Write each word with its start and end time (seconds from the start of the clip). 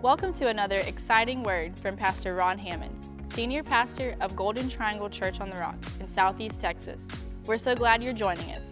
Welcome 0.00 0.32
to 0.34 0.46
another 0.46 0.76
exciting 0.76 1.42
word 1.42 1.76
from 1.76 1.96
Pastor 1.96 2.36
Ron 2.36 2.56
Hammonds, 2.56 3.10
Senior 3.30 3.64
Pastor 3.64 4.14
of 4.20 4.36
Golden 4.36 4.70
Triangle 4.70 5.10
Church 5.10 5.40
on 5.40 5.50
the 5.50 5.56
Rock 5.56 5.74
in 5.98 6.06
Southeast 6.06 6.60
Texas. 6.60 7.04
We're 7.46 7.58
so 7.58 7.74
glad 7.74 8.00
you're 8.00 8.12
joining 8.12 8.52
us. 8.52 8.62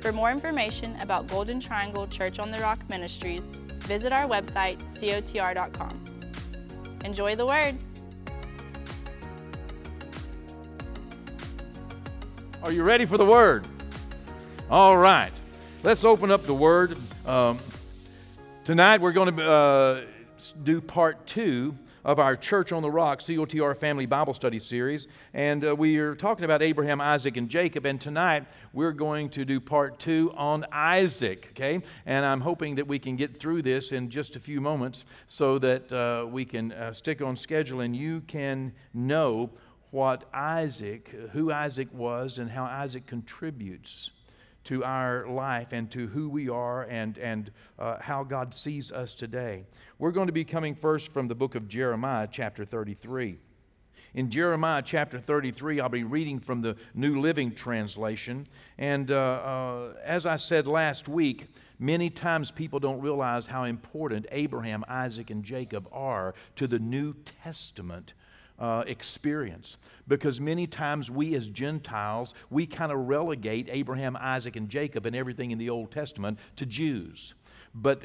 For 0.00 0.12
more 0.12 0.30
information 0.30 0.96
about 1.00 1.26
Golden 1.26 1.58
Triangle 1.58 2.06
Church 2.06 2.38
on 2.38 2.52
the 2.52 2.60
Rock 2.60 2.78
Ministries, 2.88 3.40
visit 3.80 4.12
our 4.12 4.28
website, 4.28 4.78
cotr.com. 5.00 6.04
Enjoy 7.04 7.34
the 7.34 7.44
word. 7.44 7.74
Are 12.62 12.70
you 12.70 12.84
ready 12.84 13.06
for 13.06 13.18
the 13.18 13.26
word? 13.26 13.66
All 14.70 14.96
right. 14.96 15.32
Let's 15.82 16.04
open 16.04 16.30
up 16.30 16.44
the 16.44 16.54
word. 16.54 16.96
Um, 17.26 17.58
tonight 18.64 19.00
we're 19.00 19.10
going 19.10 19.34
to 19.34 19.44
uh, 19.44 20.02
do 20.64 20.80
part 20.80 21.26
two 21.26 21.76
of 22.04 22.18
our 22.18 22.36
Church 22.36 22.72
on 22.72 22.82
the 22.82 22.90
Rock, 22.90 23.20
COTR 23.20 23.76
Family 23.76 24.06
Bible 24.06 24.32
Study 24.32 24.58
Series. 24.58 25.08
And 25.34 25.64
uh, 25.64 25.76
we 25.76 25.98
are 25.98 26.14
talking 26.14 26.44
about 26.44 26.62
Abraham, 26.62 27.00
Isaac, 27.00 27.36
and 27.36 27.48
Jacob. 27.48 27.84
And 27.84 28.00
tonight 28.00 28.46
we're 28.72 28.92
going 28.92 29.28
to 29.30 29.44
do 29.44 29.60
part 29.60 29.98
two 29.98 30.32
on 30.36 30.64
Isaac, 30.72 31.48
okay? 31.50 31.82
And 32.06 32.24
I'm 32.24 32.40
hoping 32.40 32.76
that 32.76 32.86
we 32.86 32.98
can 32.98 33.16
get 33.16 33.36
through 33.36 33.62
this 33.62 33.92
in 33.92 34.08
just 34.10 34.36
a 34.36 34.40
few 34.40 34.60
moments 34.60 35.04
so 35.26 35.58
that 35.58 35.92
uh, 35.92 36.26
we 36.26 36.44
can 36.44 36.72
uh, 36.72 36.92
stick 36.92 37.20
on 37.20 37.36
schedule 37.36 37.80
and 37.80 37.94
you 37.94 38.22
can 38.22 38.72
know 38.94 39.50
what 39.90 40.24
Isaac, 40.32 41.14
who 41.32 41.52
Isaac 41.52 41.88
was, 41.92 42.38
and 42.38 42.50
how 42.50 42.64
Isaac 42.64 43.06
contributes 43.06 44.12
to 44.68 44.84
our 44.84 45.26
life 45.26 45.72
and 45.72 45.90
to 45.90 46.06
who 46.08 46.28
we 46.28 46.50
are 46.50 46.82
and, 46.82 47.16
and 47.16 47.50
uh, 47.78 47.96
how 48.00 48.22
God 48.22 48.52
sees 48.52 48.92
us 48.92 49.14
today. 49.14 49.64
We're 49.98 50.10
going 50.10 50.26
to 50.26 50.32
be 50.32 50.44
coming 50.44 50.74
first 50.74 51.10
from 51.10 51.26
the 51.26 51.34
book 51.34 51.54
of 51.54 51.68
Jeremiah, 51.68 52.28
chapter 52.30 52.66
33. 52.66 53.38
In 54.12 54.30
Jeremiah 54.30 54.82
chapter 54.84 55.18
33, 55.18 55.80
I'll 55.80 55.88
be 55.88 56.04
reading 56.04 56.38
from 56.38 56.60
the 56.60 56.76
New 56.92 57.18
Living 57.18 57.54
Translation. 57.54 58.46
And 58.76 59.10
uh, 59.10 59.14
uh, 59.16 59.94
as 60.04 60.26
I 60.26 60.36
said 60.36 60.66
last 60.66 61.08
week, 61.08 61.46
many 61.78 62.10
times 62.10 62.50
people 62.50 62.78
don't 62.78 63.00
realize 63.00 63.46
how 63.46 63.64
important 63.64 64.26
Abraham, 64.32 64.84
Isaac, 64.86 65.30
and 65.30 65.42
Jacob 65.42 65.88
are 65.92 66.34
to 66.56 66.66
the 66.66 66.78
New 66.78 67.14
Testament 67.42 68.12
uh, 68.58 68.84
experience 68.86 69.76
because 70.08 70.40
many 70.40 70.66
times 70.66 71.10
we 71.10 71.34
as 71.34 71.48
Gentiles, 71.48 72.34
we 72.50 72.66
kind 72.66 72.90
of 72.90 73.08
relegate 73.08 73.68
Abraham, 73.70 74.16
Isaac, 74.18 74.56
and 74.56 74.68
Jacob 74.68 75.06
and 75.06 75.14
everything 75.14 75.50
in 75.50 75.58
the 75.58 75.70
Old 75.70 75.90
Testament 75.92 76.38
to 76.56 76.66
Jews. 76.66 77.34
But 77.74 78.04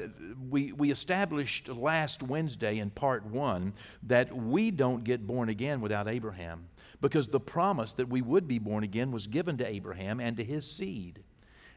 we, 0.49 0.73
we 0.73 0.91
established 0.91 1.69
last 1.69 2.21
Wednesday 2.21 2.79
in 2.79 2.89
part 2.89 3.25
one 3.25 3.73
that 4.03 4.35
we 4.35 4.71
don't 4.71 5.03
get 5.03 5.25
born 5.25 5.49
again 5.49 5.81
without 5.81 6.07
Abraham 6.07 6.67
because 7.01 7.27
the 7.27 7.39
promise 7.39 7.93
that 7.93 8.07
we 8.07 8.21
would 8.21 8.47
be 8.47 8.59
born 8.59 8.83
again 8.83 9.11
was 9.11 9.27
given 9.27 9.57
to 9.57 9.67
Abraham 9.67 10.19
and 10.19 10.38
to 10.38 10.43
his 10.43 10.69
seed. 10.69 11.23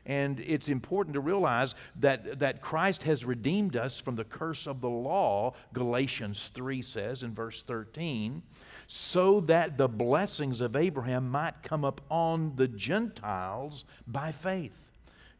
And 0.07 0.39
it's 0.41 0.69
important 0.69 1.15
to 1.15 1.21
realize 1.21 1.75
that, 1.97 2.39
that 2.39 2.61
Christ 2.61 3.03
has 3.03 3.25
redeemed 3.25 3.77
us 3.77 4.01
from 4.01 4.15
the 4.15 4.25
curse 4.25 4.67
of 4.69 4.81
the 4.81 4.89
law, 4.89 5.55
Galatians 5.73 6.51
3 6.55 6.81
says 6.81 7.25
in 7.25 7.35
verse 7.35 7.63
13, 7.63 8.41
so 8.87 9.41
that 9.41 9.77
the 9.77 9.89
blessings 9.89 10.61
of 10.61 10.77
Abraham 10.77 11.29
might 11.29 11.61
come 11.63 11.85
up 11.85 12.01
on 12.09 12.55
the 12.55 12.69
Gentiles 12.69 13.85
by 14.07 14.31
faith. 14.31 14.79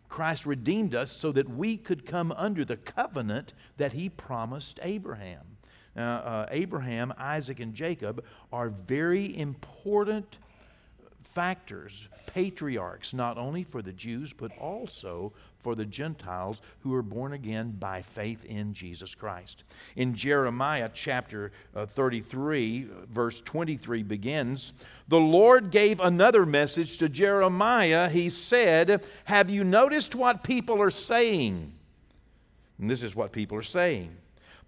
Christ 0.09 0.47
redeemed 0.47 0.95
us 0.95 1.13
so 1.13 1.31
that 1.33 1.49
we 1.49 1.77
could 1.77 2.05
come 2.05 2.33
under 2.33 2.65
the 2.65 2.77
covenant 2.77 3.55
that 3.77 3.93
he 3.93 4.09
promised 4.09 4.81
Abraham. 4.83 5.45
Uh, 5.97 6.47
Abraham, 6.51 7.13
Isaac, 7.17 7.61
and 7.61 7.73
Jacob 7.75 8.25
are 8.53 8.69
very 8.69 9.37
important 9.39 10.39
factors, 11.37 12.09
patriarchs, 12.25 13.13
not 13.13 13.37
only 13.37 13.63
for 13.63 13.83
the 13.83 13.93
Jews, 13.93 14.33
but 14.33 14.57
also 14.57 15.35
for 15.59 15.75
the 15.75 15.85
Gentiles 15.85 16.63
who 16.81 16.95
are 16.95 17.03
born 17.03 17.35
again 17.35 17.77
by 17.79 18.01
faith 18.01 18.43
in 18.47 18.73
Jesus 18.73 19.15
Christ. 19.15 19.65
In 19.97 20.15
Jeremiah 20.15 20.89
chapter 20.95 21.53
uh, 21.75 21.85
33, 21.85 22.89
verse 23.13 23.43
23 23.43 24.03
begins 24.03 24.73
The 25.09 25.21
Lord 25.21 25.71
gave 25.71 26.01
another 26.01 26.47
message 26.47 26.97
to 26.99 27.09
Jeremiah. 27.11 28.09
He 28.09 28.31
said, 28.31 29.05
Have 29.25 29.51
you 29.51 29.63
noticed 29.63 30.15
what 30.15 30.43
people 30.43 30.81
are 30.81 30.91
saying? 30.91 31.71
And 32.79 32.91
this 32.91 33.03
is 33.03 33.15
what 33.15 33.33
people 33.33 33.59
are 33.59 33.63
saying. 33.63 34.17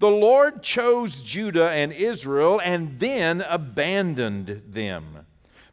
The 0.01 0.11
Lord 0.11 0.63
chose 0.63 1.23
Judah 1.23 1.71
and 1.71 1.95
Israel 1.95 2.61
and 2.63 3.01
then 3.01 3.41
abandoned 3.49 4.65
them. 4.69 5.25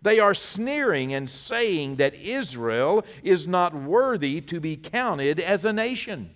They 0.06 0.20
are 0.20 0.36
sneering 0.36 1.16
and 1.16 1.28
saying 1.28 1.96
that 1.96 2.14
Israel 2.14 3.04
is 3.24 3.48
not 3.48 3.74
worthy 3.74 4.40
to 4.42 4.60
be 4.60 4.78
counted 4.78 5.40
as 5.40 5.66
a 5.66 5.74
nation. 5.74 6.30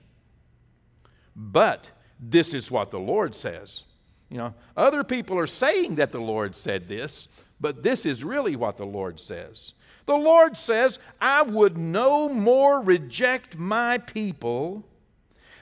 But 1.35 1.88
this 2.19 2.56
is 2.56 2.72
what 2.72 2.90
the 2.90 3.00
Lord 3.00 3.35
says. 3.35 3.84
You 4.31 4.38
know, 4.40 4.56
other 4.75 5.03
people 5.03 5.38
are 5.38 5.46
saying 5.46 5.97
that 5.97 6.12
the 6.12 6.19
Lord 6.19 6.56
said 6.56 6.90
this, 6.90 7.28
but 7.62 7.84
this 7.84 8.08
is 8.08 8.24
really 8.24 8.56
what 8.56 8.75
the 8.75 8.88
Lord 8.88 9.19
says. 9.19 9.74
The 10.08 10.18
Lord 10.18 10.58
says, 10.58 10.97
I 11.22 11.44
would 11.44 11.78
no 11.78 12.28
more 12.28 12.81
reject 12.81 13.56
my 13.56 14.00
people 14.00 14.84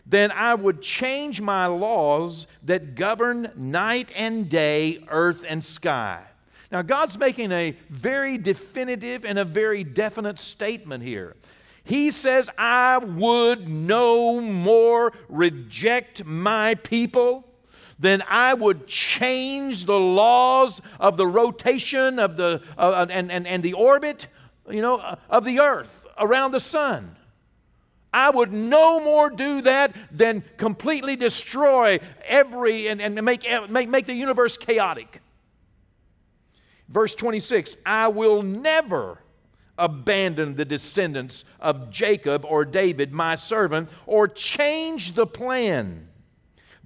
than 0.06 0.32
I 0.32 0.56
would 0.56 0.82
change 0.82 1.42
my 1.42 1.66
laws 1.66 2.48
that 2.64 2.96
govern 2.96 3.52
night 3.58 4.14
and 4.16 4.48
day, 4.48 5.04
earth 5.10 5.44
and 5.46 5.62
sky. 5.62 6.24
Now, 6.72 6.82
God's 6.82 7.18
making 7.18 7.52
a 7.52 7.78
very 7.90 8.38
definitive 8.38 9.24
and 9.24 9.40
a 9.40 9.46
very 9.46 9.84
definite 9.84 10.38
statement 10.40 11.04
here. 11.04 11.36
He 11.84 12.12
says, 12.12 12.50
I 12.58 12.98
would 12.98 13.70
no 13.70 14.42
more 14.42 15.14
reject 15.30 16.26
my 16.26 16.76
people 16.76 17.46
than 17.98 18.22
I 18.28 18.54
would 18.54 18.88
change 18.88 19.86
the 19.86 20.00
laws 20.00 20.82
of 21.00 21.16
the 21.16 21.26
rotation 21.26 22.20
of 22.20 22.36
the, 22.36 22.62
uh, 22.78 23.06
and, 23.10 23.32
and, 23.32 23.48
and 23.48 23.64
the 23.64 23.74
orbit, 23.74 24.28
you 24.70 24.82
know, 24.82 25.18
of 25.30 25.46
the 25.46 25.62
earth 25.62 26.06
around 26.18 26.52
the 26.52 26.60
sun. 26.60 27.16
I 28.14 28.30
would 28.30 28.52
no 28.52 29.00
more 29.00 29.30
do 29.30 29.62
that 29.62 29.96
than 30.12 30.44
completely 30.58 31.16
destroy 31.16 32.00
every 32.26 32.90
and, 32.90 33.02
and 33.02 33.16
make, 33.24 33.48
make, 33.70 33.88
make 33.88 34.06
the 34.06 34.14
universe 34.14 34.58
chaotic. 34.58 35.22
Verse 36.90 37.16
26 37.16 37.78
I 37.86 38.08
will 38.08 38.42
never 38.42 39.20
abandon 39.78 40.56
the 40.56 40.66
descendants 40.66 41.46
of 41.60 41.92
Jacob 41.92 42.46
or 42.46 42.66
David, 42.66 43.14
my 43.14 43.36
servant, 43.36 43.90
or 44.06 44.28
change 44.28 45.14
the 45.14 45.28
plan 45.28 46.08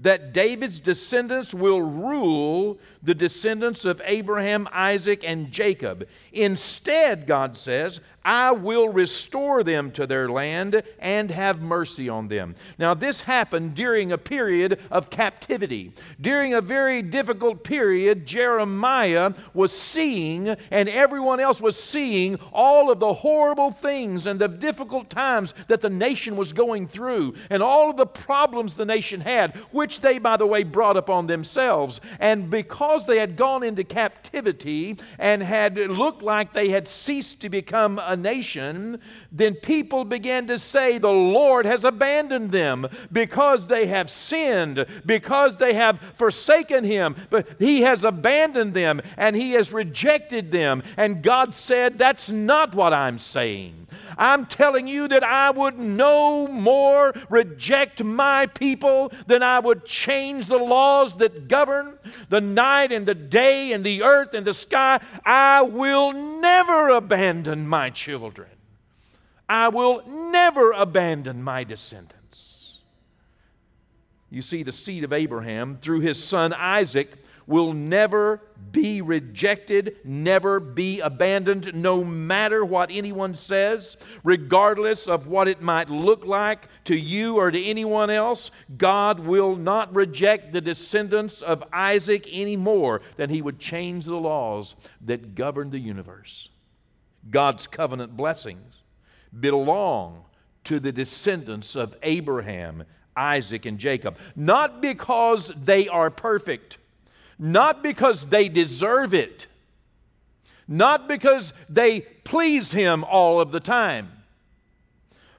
that 0.01 0.34
David's 0.34 0.79
descendants 0.79 1.53
will 1.53 1.81
rule 1.81 2.79
the 3.03 3.13
descendants 3.13 3.85
of 3.85 4.01
Abraham, 4.03 4.67
Isaac, 4.72 5.23
and 5.23 5.51
Jacob. 5.51 6.07
Instead, 6.33 7.28
God 7.28 7.56
says, 7.56 8.00
I 8.24 8.52
will 8.52 8.90
restore 8.90 9.64
them 9.64 9.92
to 9.92 10.06
their 10.06 10.30
land 10.30 10.84
and 11.00 11.32
have 11.32 11.62
mercy 11.62 12.08
on 12.08 12.28
them. 12.28 12.56
Now, 12.78 12.94
this 12.94 13.22
happened 13.22 13.76
during 13.76 14.12
a 14.12 14.18
period 14.18 14.80
of 14.92 15.09
captivity. 15.09 15.94
During 16.20 16.54
a 16.54 16.62
very 16.62 17.02
difficult 17.02 17.64
period, 17.64 18.26
Jeremiah 18.26 19.34
was 19.54 19.72
seeing, 19.72 20.50
and 20.70 20.88
everyone 20.90 21.40
else 21.40 21.60
was 21.60 21.81
seeing, 21.81 22.36
all 22.54 22.92
of 22.92 23.00
the 23.00 23.14
horrible 23.14 23.72
things 23.72 24.28
and 24.28 24.40
the 24.40 24.48
difficult 24.48 25.10
times 25.10 25.54
that 25.68 25.81
the 25.81 25.90
nation 25.90 26.36
was 26.36 26.54
going 26.54 26.88
through, 26.88 27.34
and 27.50 27.63
all 27.63 27.90
of 27.90 27.98
the 27.98 28.06
problems 28.06 28.75
the 28.75 28.86
nation 28.86 29.22
had, 29.22 29.56
which 29.72 30.01
they, 30.01 30.19
by 30.19 30.38
the 30.38 30.45
way, 30.45 30.63
brought 30.63 30.98
upon 30.98 31.28
themselves. 31.28 32.01
And 32.19 32.50
because 32.50 33.06
they 33.06 33.19
had 33.19 33.36
gone 33.36 33.63
into 33.63 33.84
captivity 33.84 34.98
and 35.18 35.42
had 35.42 35.78
looked 35.78 36.22
like 36.22 36.54
they 36.54 36.69
had 36.69 36.88
ceased 36.88 37.40
to 37.42 37.50
become 37.50 38.00
a 38.12 38.18
nation, 38.18 39.00
then 39.31 39.56
people 39.56 40.04
began 40.04 40.48
to 40.48 40.60
say, 40.60 40.98
The 40.98 41.10
Lord 41.10 41.66
has 41.66 41.84
abandoned 41.84 42.52
them 42.52 42.88
because 43.12 43.68
they 43.68 43.88
have 43.88 44.12
sinned, 44.12 44.86
because 45.06 45.58
they 45.58 45.74
have 45.74 46.00
forsaken 46.16 46.84
Him. 46.84 47.16
But 47.30 47.48
He 47.58 47.81
has 47.81 48.04
abandoned 48.04 48.74
them 48.74 49.02
and 49.18 49.36
He 49.36 49.52
has 49.54 49.72
rejected 49.72 50.52
them. 50.52 50.84
And 50.98 51.24
God 51.24 51.56
said, 51.56 51.98
That's 51.98 52.30
not 52.30 52.75
what 52.75 52.94
I'm 52.94 53.18
saying. 53.18 53.81
I'm 54.18 54.46
telling 54.46 54.88
you 54.88 55.07
that 55.07 55.24
I 55.24 55.52
would 55.52 55.78
no 55.80 56.48
more 56.48 57.14
reject 57.30 58.04
my 58.04 58.48
people 58.48 59.12
than 59.28 59.44
I 59.44 59.60
would 59.60 59.86
change 59.86 60.48
the 60.48 60.57
laws 60.57 61.18
that 61.18 61.48
govern 61.48 61.98
the 62.30 62.42
night 62.42 62.92
and 62.92 63.06
the 63.06 63.16
day 63.16 63.74
and 63.74 63.84
the 63.84 64.04
earth 64.04 64.34
and 64.34 64.46
the 64.46 64.54
sky. 64.54 65.00
I 65.25 65.62
will 65.62 66.14
never 66.14 66.90
abandon 66.90 67.68
my 67.68 67.90
children. 68.01 68.50
I 69.48 69.69
will 69.69 70.01
never 70.07 70.71
abandon 70.71 71.44
my 71.44 71.63
descendants. 71.63 72.80
you 74.31 74.42
see, 74.42 74.63
the 74.63 74.71
seed 74.71 75.03
of 75.03 75.13
Abraham 75.13 75.77
through 75.81 76.00
his 76.00 76.21
son 76.24 76.53
Isaac 76.53 77.09
will 77.45 77.74
never 77.74 78.42
be 78.71 79.01
rejected, 79.01 79.98
never 80.03 80.59
be 80.59 81.01
abandoned, 81.01 81.75
no 81.75 82.03
matter 82.03 82.63
what 82.63 82.89
anyone 82.92 83.36
says, 83.36 83.98
regardless 84.24 85.07
of 85.07 85.27
what 85.27 85.47
it 85.50 85.62
might 85.62 85.89
look 85.89 86.25
like 86.25 86.69
to 86.86 86.95
you 86.95 87.36
or 87.36 87.51
to 87.51 87.63
anyone 87.63 88.09
else. 88.09 88.51
God 88.77 89.19
will 89.19 89.56
not 89.56 89.94
reject 89.94 90.54
the 90.54 90.62
descendants 90.62 91.42
of 91.42 91.63
Isaac 91.74 92.25
any 92.31 92.56
more 92.56 93.01
than 93.18 93.30
he 93.30 93.42
would 93.42 93.59
change 93.59 94.06
the 94.06 94.15
laws 94.15 94.75
that 95.01 95.36
govern 95.36 95.69
the 95.69 95.80
universe. 95.80 96.50
God's 97.29 97.68
covenant 97.68 98.18
blessings 98.18 98.75
belong 99.39 100.23
to 100.65 100.79
the 100.79 100.91
descendants 100.91 101.75
of 101.75 101.95
Abraham, 102.03 102.83
Isaac, 103.15 103.65
and 103.65 103.77
Jacob, 103.77 104.18
not 104.35 104.81
because 104.81 105.51
they 105.56 105.88
are 105.88 106.09
perfect. 106.09 106.77
Not 107.44 107.81
because 107.81 108.27
they 108.27 108.50
deserve 108.50 109.15
it, 109.15 109.47
not 110.68 111.07
because 111.07 111.53
they 111.68 112.01
please 112.01 112.71
Him 112.71 113.03
all 113.03 113.41
of 113.41 113.51
the 113.51 113.59
time, 113.59 114.12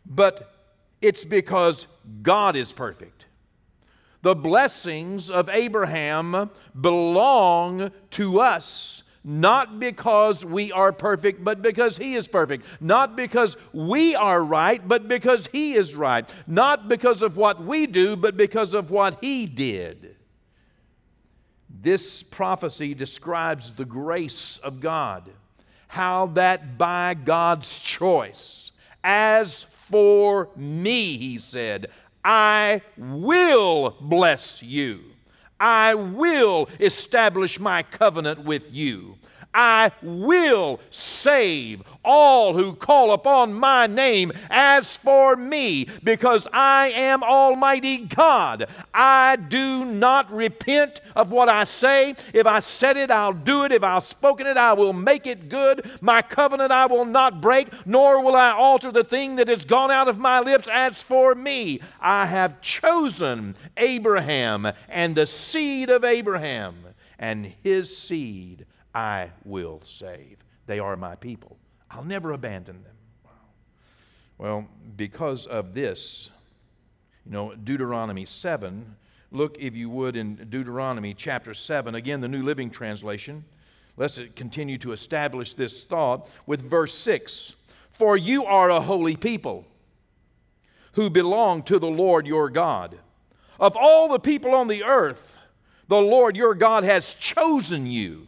but 0.04 0.52
it's 1.00 1.24
because 1.24 1.86
God 2.22 2.56
is 2.56 2.72
perfect. 2.72 3.26
The 4.22 4.34
blessings 4.34 5.30
of 5.30 5.48
Abraham 5.48 6.50
belong 6.80 7.92
to 8.10 8.40
us, 8.40 9.01
not 9.24 9.78
because 9.78 10.44
we 10.44 10.72
are 10.72 10.92
perfect, 10.92 11.44
but 11.44 11.62
because 11.62 11.96
He 11.96 12.14
is 12.14 12.26
perfect. 12.26 12.64
Not 12.80 13.16
because 13.16 13.56
we 13.72 14.16
are 14.16 14.42
right, 14.42 14.86
but 14.86 15.06
because 15.06 15.48
He 15.52 15.74
is 15.74 15.94
right. 15.94 16.28
Not 16.46 16.88
because 16.88 17.22
of 17.22 17.36
what 17.36 17.64
we 17.64 17.86
do, 17.86 18.16
but 18.16 18.36
because 18.36 18.74
of 18.74 18.90
what 18.90 19.18
He 19.20 19.46
did. 19.46 20.16
This 21.80 22.22
prophecy 22.22 22.94
describes 22.94 23.72
the 23.72 23.84
grace 23.84 24.58
of 24.58 24.80
God, 24.80 25.30
how 25.88 26.26
that 26.28 26.76
by 26.76 27.14
God's 27.14 27.78
choice, 27.78 28.72
as 29.04 29.64
for 29.92 30.48
me, 30.56 31.18
he 31.18 31.38
said, 31.38 31.88
I 32.24 32.82
will 32.96 33.96
bless 34.00 34.62
you. 34.62 35.02
I 35.60 35.94
will 35.94 36.68
establish 36.80 37.60
my 37.60 37.82
covenant 37.82 38.44
with 38.44 38.72
you. 38.72 39.16
I 39.54 39.92
will 40.02 40.80
save 40.90 41.82
all 42.04 42.54
who 42.54 42.74
call 42.74 43.12
upon 43.12 43.54
my 43.54 43.86
name. 43.86 44.32
As 44.50 44.96
for 44.96 45.36
me, 45.36 45.88
because 46.02 46.46
I 46.52 46.88
am 46.90 47.22
Almighty 47.22 47.98
God, 47.98 48.66
I 48.94 49.36
do 49.36 49.84
not 49.84 50.32
repent 50.32 51.00
of 51.14 51.30
what 51.30 51.48
I 51.48 51.64
say. 51.64 52.14
If 52.32 52.46
I 52.46 52.60
said 52.60 52.96
it, 52.96 53.10
I'll 53.10 53.32
do 53.32 53.64
it. 53.64 53.72
If 53.72 53.84
I've 53.84 54.04
spoken 54.04 54.46
it, 54.46 54.56
I 54.56 54.72
will 54.72 54.92
make 54.92 55.26
it 55.26 55.48
good. 55.48 55.88
My 56.00 56.22
covenant 56.22 56.72
I 56.72 56.86
will 56.86 57.04
not 57.04 57.40
break, 57.40 57.68
nor 57.86 58.22
will 58.22 58.34
I 58.34 58.50
alter 58.50 58.90
the 58.90 59.04
thing 59.04 59.36
that 59.36 59.48
has 59.48 59.64
gone 59.64 59.90
out 59.90 60.08
of 60.08 60.18
my 60.18 60.40
lips. 60.40 60.68
As 60.70 61.02
for 61.02 61.34
me, 61.34 61.80
I 62.00 62.26
have 62.26 62.60
chosen 62.62 63.54
Abraham 63.76 64.72
and 64.88 65.14
the 65.14 65.26
seed 65.52 65.90
of 65.90 66.02
Abraham, 66.02 66.74
and 67.18 67.52
his 67.62 67.94
seed 67.94 68.64
I 68.94 69.30
will 69.44 69.80
save. 69.84 70.38
They 70.66 70.78
are 70.78 70.96
my 70.96 71.14
people. 71.16 71.58
I'll 71.90 72.04
never 72.04 72.32
abandon 72.32 72.82
them. 72.82 73.32
Well, 74.38 74.66
because 74.96 75.46
of 75.46 75.74
this, 75.74 76.30
you 77.26 77.32
know, 77.32 77.54
Deuteronomy 77.54 78.24
7, 78.24 78.96
look, 79.30 79.56
if 79.58 79.76
you 79.76 79.90
would, 79.90 80.16
in 80.16 80.34
Deuteronomy 80.34 81.14
chapter 81.14 81.54
7, 81.54 81.94
again, 81.94 82.20
the 82.20 82.28
New 82.28 82.42
Living 82.42 82.70
Translation. 82.70 83.44
Let's 83.96 84.18
continue 84.34 84.78
to 84.78 84.92
establish 84.92 85.54
this 85.54 85.84
thought 85.84 86.28
with 86.46 86.62
verse 86.62 86.94
6 86.94 87.52
For 87.90 88.16
you 88.16 88.46
are 88.46 88.70
a 88.70 88.80
holy 88.80 89.16
people 89.16 89.66
who 90.92 91.10
belong 91.10 91.62
to 91.64 91.78
the 91.78 91.86
Lord 91.86 92.26
your 92.26 92.48
God. 92.48 92.98
Of 93.60 93.76
all 93.76 94.08
the 94.08 94.18
people 94.18 94.54
on 94.54 94.66
the 94.66 94.82
earth, 94.82 95.31
the 95.92 96.00
Lord 96.00 96.38
your 96.38 96.54
God 96.54 96.84
has 96.84 97.12
chosen 97.12 97.86
you 97.86 98.26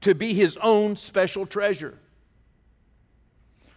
to 0.00 0.14
be 0.14 0.32
his 0.32 0.56
own 0.62 0.96
special 0.96 1.44
treasure. 1.44 1.98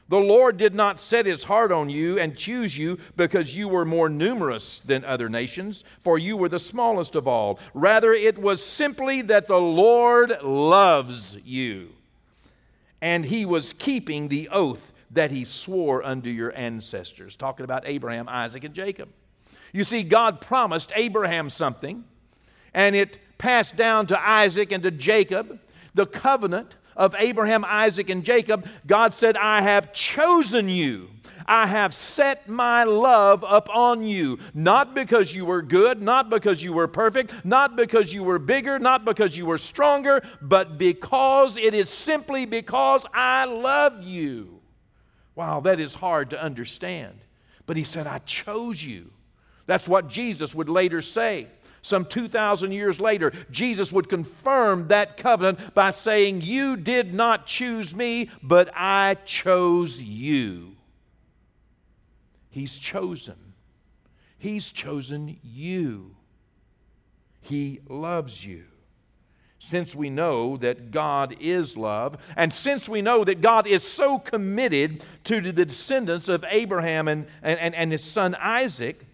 The 0.08 0.16
Lord 0.16 0.56
did 0.56 0.74
not 0.74 1.02
set 1.02 1.26
his 1.26 1.44
heart 1.44 1.74
on 1.74 1.90
you 1.90 2.18
and 2.18 2.38
choose 2.38 2.78
you 2.78 2.98
because 3.18 3.54
you 3.54 3.68
were 3.68 3.84
more 3.84 4.08
numerous 4.08 4.80
than 4.80 5.04
other 5.04 5.28
nations, 5.28 5.84
for 6.02 6.18
you 6.18 6.38
were 6.38 6.48
the 6.48 6.60
smallest 6.60 7.16
of 7.16 7.28
all. 7.28 7.60
Rather, 7.74 8.14
it 8.14 8.38
was 8.38 8.66
simply 8.66 9.22
that 9.24 9.48
the 9.48 9.60
Lord 9.60 10.42
loves 10.42 11.38
you, 11.44 11.90
and 13.02 13.26
he 13.26 13.46
was 13.46 13.74
keeping 13.74 14.30
the 14.30 14.48
oath 14.48 14.94
that 15.12 15.30
he 15.30 15.44
swore 15.44 16.06
unto 16.06 16.30
your 16.30 16.56
ancestors. 16.56 17.36
Talking 17.36 17.66
about 17.66 17.84
Abraham, 17.86 18.30
Isaac, 18.30 18.64
and 18.64 18.74
Jacob. 18.74 19.10
You 19.74 19.84
see, 19.84 20.04
God 20.04 20.40
promised 20.40 20.94
Abraham 20.96 21.50
something, 21.50 22.06
and 22.78 22.96
it 22.96 23.18
passed 23.40 23.76
down 23.76 24.06
to 24.06 24.30
Isaac 24.30 24.72
and 24.72 24.84
to 24.84 24.92
Jacob 24.92 25.60
the 25.96 26.06
covenant 26.06 26.76
of 26.96 27.16
Abraham, 27.18 27.66
Isaac, 27.66 28.12
and 28.12 28.24
Jacob, 28.24 28.68
God 28.86 29.16
said, 29.16 29.36
I 29.36 29.64
have 29.64 29.94
chosen 29.94 30.70
you. 30.70 31.10
I 31.48 31.66
have 31.66 31.92
set 31.92 32.48
my 32.48 32.84
love 32.84 33.44
upon 33.48 34.06
you, 34.06 34.38
not 34.54 34.94
because 34.94 35.34
you 35.34 35.44
were 35.44 35.64
good, 35.64 36.04
not 36.04 36.30
because 36.30 36.62
you 36.62 36.72
were 36.72 36.88
perfect, 36.88 37.34
not 37.44 37.76
because 37.76 38.14
you 38.14 38.24
were 38.24 38.38
bigger, 38.38 38.78
not 38.78 39.06
because 39.06 39.36
you 39.36 39.48
were 39.48 39.58
stronger, 39.58 40.22
but 40.40 40.78
because 40.78 41.58
it 41.58 41.74
is 41.74 41.90
simply 41.90 42.46
because 42.46 43.08
I 43.12 43.46
love 43.46 44.04
you. 44.04 44.60
Wow, 45.34 45.62
that 45.62 45.80
is 45.80 45.96
hard 45.96 46.30
to 46.30 46.42
understand. 46.42 47.18
But 47.66 47.76
he 47.76 47.84
said, 47.84 48.06
I 48.06 48.20
chose 48.20 48.84
you. 48.84 49.10
That's 49.66 49.88
what 49.88 50.10
Jesus 50.10 50.54
would 50.54 50.70
later 50.70 51.02
say 51.02 51.48
some 51.82 52.06
2,000 52.06 52.72
years 52.72 53.00
later, 53.00 53.32
Jesus 53.52 53.92
would 53.94 54.10
confirm 54.10 54.88
that 54.88 55.18
covenant 55.18 55.74
by 55.74 55.92
saying, 55.92 56.42
You 56.42 56.76
did 56.76 57.14
not 57.14 57.46
choose 57.46 57.96
me, 57.96 58.30
but 58.44 58.70
I 58.76 59.16
chose 59.26 60.02
you. 60.02 60.76
He's 62.50 62.78
chosen. 62.78 63.36
He's 64.40 64.72
chosen 64.72 65.38
you. 65.44 66.16
He 67.42 67.80
loves 67.88 68.46
you. 68.46 68.64
Since 69.60 69.96
we 69.96 70.10
know 70.10 70.58
that 70.58 70.92
God 70.92 71.36
is 71.40 71.76
love, 71.76 72.18
and 72.36 72.54
since 72.54 72.88
we 72.88 73.02
know 73.02 73.24
that 73.24 73.42
God 73.42 73.68
is 73.68 73.84
so 73.84 74.20
committed 74.20 75.04
to 75.26 75.42
the 75.42 75.66
descendants 75.66 76.30
of 76.30 76.46
Abraham 76.50 77.08
and, 77.08 77.28
and, 77.42 77.74
and 77.74 77.92
his 77.92 78.04
son 78.04 78.36
Isaac, 78.36 79.06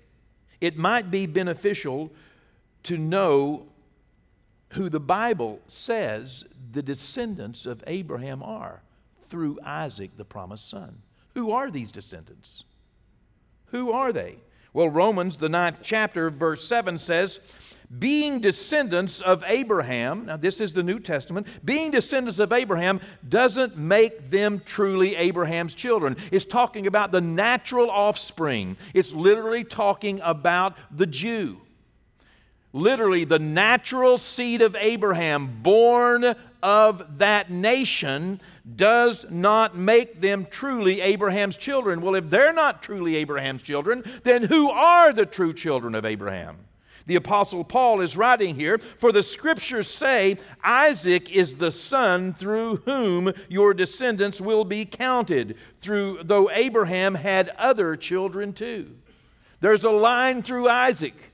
it 0.59 0.77
might 0.77 1.11
be 1.11 1.25
beneficial 1.25 2.11
to 2.83 2.97
know 2.97 3.65
who 4.69 4.89
the 4.89 4.99
Bible 4.99 5.59
says 5.67 6.43
the 6.71 6.81
descendants 6.81 7.65
of 7.65 7.83
Abraham 7.87 8.41
are 8.43 8.81
through 9.29 9.59
Isaac, 9.63 10.11
the 10.17 10.25
promised 10.25 10.69
son. 10.69 10.97
Who 11.33 11.51
are 11.51 11.71
these 11.71 11.91
descendants? 11.91 12.63
Who 13.67 13.91
are 13.91 14.11
they? 14.11 14.37
Well, 14.73 14.89
Romans, 14.89 15.37
the 15.37 15.49
ninth 15.49 15.79
chapter, 15.83 16.31
verse 16.31 16.67
7 16.67 16.97
says, 16.97 17.39
being 17.99 18.39
descendants 18.39 19.21
of 19.21 19.43
Abraham, 19.45 20.25
now 20.25 20.37
this 20.37 20.59
is 20.59 20.73
the 20.73 20.81
New 20.81 20.99
Testament, 20.99 21.45
being 21.63 21.91
descendants 21.91 22.39
of 22.39 22.51
Abraham 22.51 22.99
doesn't 23.29 23.77
make 23.77 24.31
them 24.31 24.63
truly 24.65 25.15
Abraham's 25.15 25.75
children. 25.75 26.17
It's 26.31 26.45
talking 26.45 26.87
about 26.87 27.11
the 27.11 27.21
natural 27.21 27.91
offspring, 27.91 28.77
it's 28.95 29.11
literally 29.11 29.63
talking 29.63 30.19
about 30.23 30.75
the 30.89 31.05
Jew 31.05 31.59
literally 32.73 33.23
the 33.23 33.39
natural 33.39 34.17
seed 34.17 34.61
of 34.61 34.75
Abraham, 34.75 35.59
born 35.61 36.35
of 36.61 37.19
that 37.19 37.51
nation, 37.51 38.41
does 38.75 39.25
not 39.29 39.77
make 39.77 40.19
them 40.19 40.47
truly 40.49 41.01
Abraham's 41.01 41.55
children. 41.55 42.01
Well, 42.01 42.15
if 42.15 42.29
they're 42.29 42.53
not 42.53 42.81
truly 42.81 43.15
Abraham's 43.17 43.61
children, 43.61 44.03
then 44.23 44.43
who 44.43 44.69
are 44.71 45.13
the 45.13 45.25
true 45.25 45.53
children 45.53 45.93
of 45.95 46.05
Abraham? 46.05 46.57
The 47.05 47.15
Apostle 47.17 47.65
Paul 47.65 47.99
is 47.99 48.15
writing 48.15 48.55
here, 48.55 48.77
for 48.77 49.11
the 49.11 49.23
scriptures 49.23 49.89
say, 49.89 50.37
Isaac 50.63 51.29
is 51.35 51.55
the 51.55 51.71
son 51.71 52.33
through 52.33 52.77
whom 52.77 53.33
your 53.49 53.73
descendants 53.73 54.39
will 54.39 54.63
be 54.63 54.85
counted, 54.85 55.57
through, 55.81 56.23
though 56.23 56.49
Abraham 56.49 57.13
had 57.15 57.49
other 57.57 57.97
children 57.97 58.53
too. 58.53 58.95
There's 59.59 59.83
a 59.83 59.91
line 59.91 60.41
through 60.43 60.69
Isaac 60.69 61.32